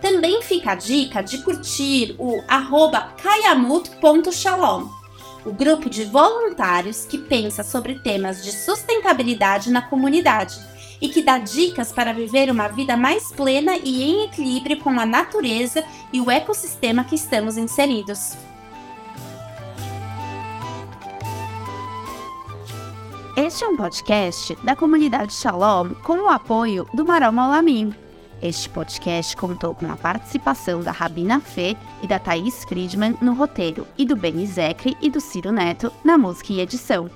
Também 0.00 0.42
fica 0.42 0.72
a 0.72 0.74
dica 0.74 1.22
de 1.22 1.38
curtir 1.42 2.14
o 2.18 2.42
arroba 2.48 3.12
kayamut.shalom 3.22 4.96
o 5.46 5.52
grupo 5.52 5.88
de 5.88 6.04
voluntários 6.04 7.04
que 7.04 7.16
pensa 7.16 7.62
sobre 7.62 8.00
temas 8.00 8.42
de 8.42 8.50
sustentabilidade 8.50 9.70
na 9.70 9.80
comunidade 9.80 10.58
e 11.00 11.08
que 11.08 11.22
dá 11.22 11.38
dicas 11.38 11.92
para 11.92 12.12
viver 12.12 12.50
uma 12.50 12.66
vida 12.66 12.96
mais 12.96 13.30
plena 13.30 13.76
e 13.76 14.02
em 14.02 14.24
equilíbrio 14.24 14.80
com 14.80 14.90
a 14.98 15.06
natureza 15.06 15.84
e 16.12 16.20
o 16.20 16.30
ecossistema 16.30 17.04
que 17.04 17.14
estamos 17.14 17.56
inseridos. 17.56 18.36
Este 23.36 23.64
é 23.64 23.68
um 23.68 23.76
podcast 23.76 24.56
da 24.64 24.74
comunidade 24.74 25.34
Shalom 25.34 25.90
com 26.02 26.24
o 26.24 26.28
apoio 26.28 26.88
do 26.94 27.04
Marom 27.04 27.36
Olamim. 27.36 27.94
Este 28.40 28.66
podcast 28.66 29.36
contou 29.36 29.74
com 29.74 29.92
a 29.92 29.94
participação 29.94 30.80
da 30.80 30.90
Rabina 30.90 31.38
Fê 31.38 31.76
e 32.02 32.06
da 32.06 32.18
Thaís 32.18 32.64
Friedman 32.64 33.14
no 33.20 33.34
roteiro 33.34 33.86
e 33.98 34.06
do 34.06 34.16
Benny 34.16 34.46
Zecre 34.46 34.96
e 35.02 35.10
do 35.10 35.20
Ciro 35.20 35.52
Neto 35.52 35.92
na 36.02 36.16
música 36.16 36.50
e 36.50 36.60
edição. 36.60 37.10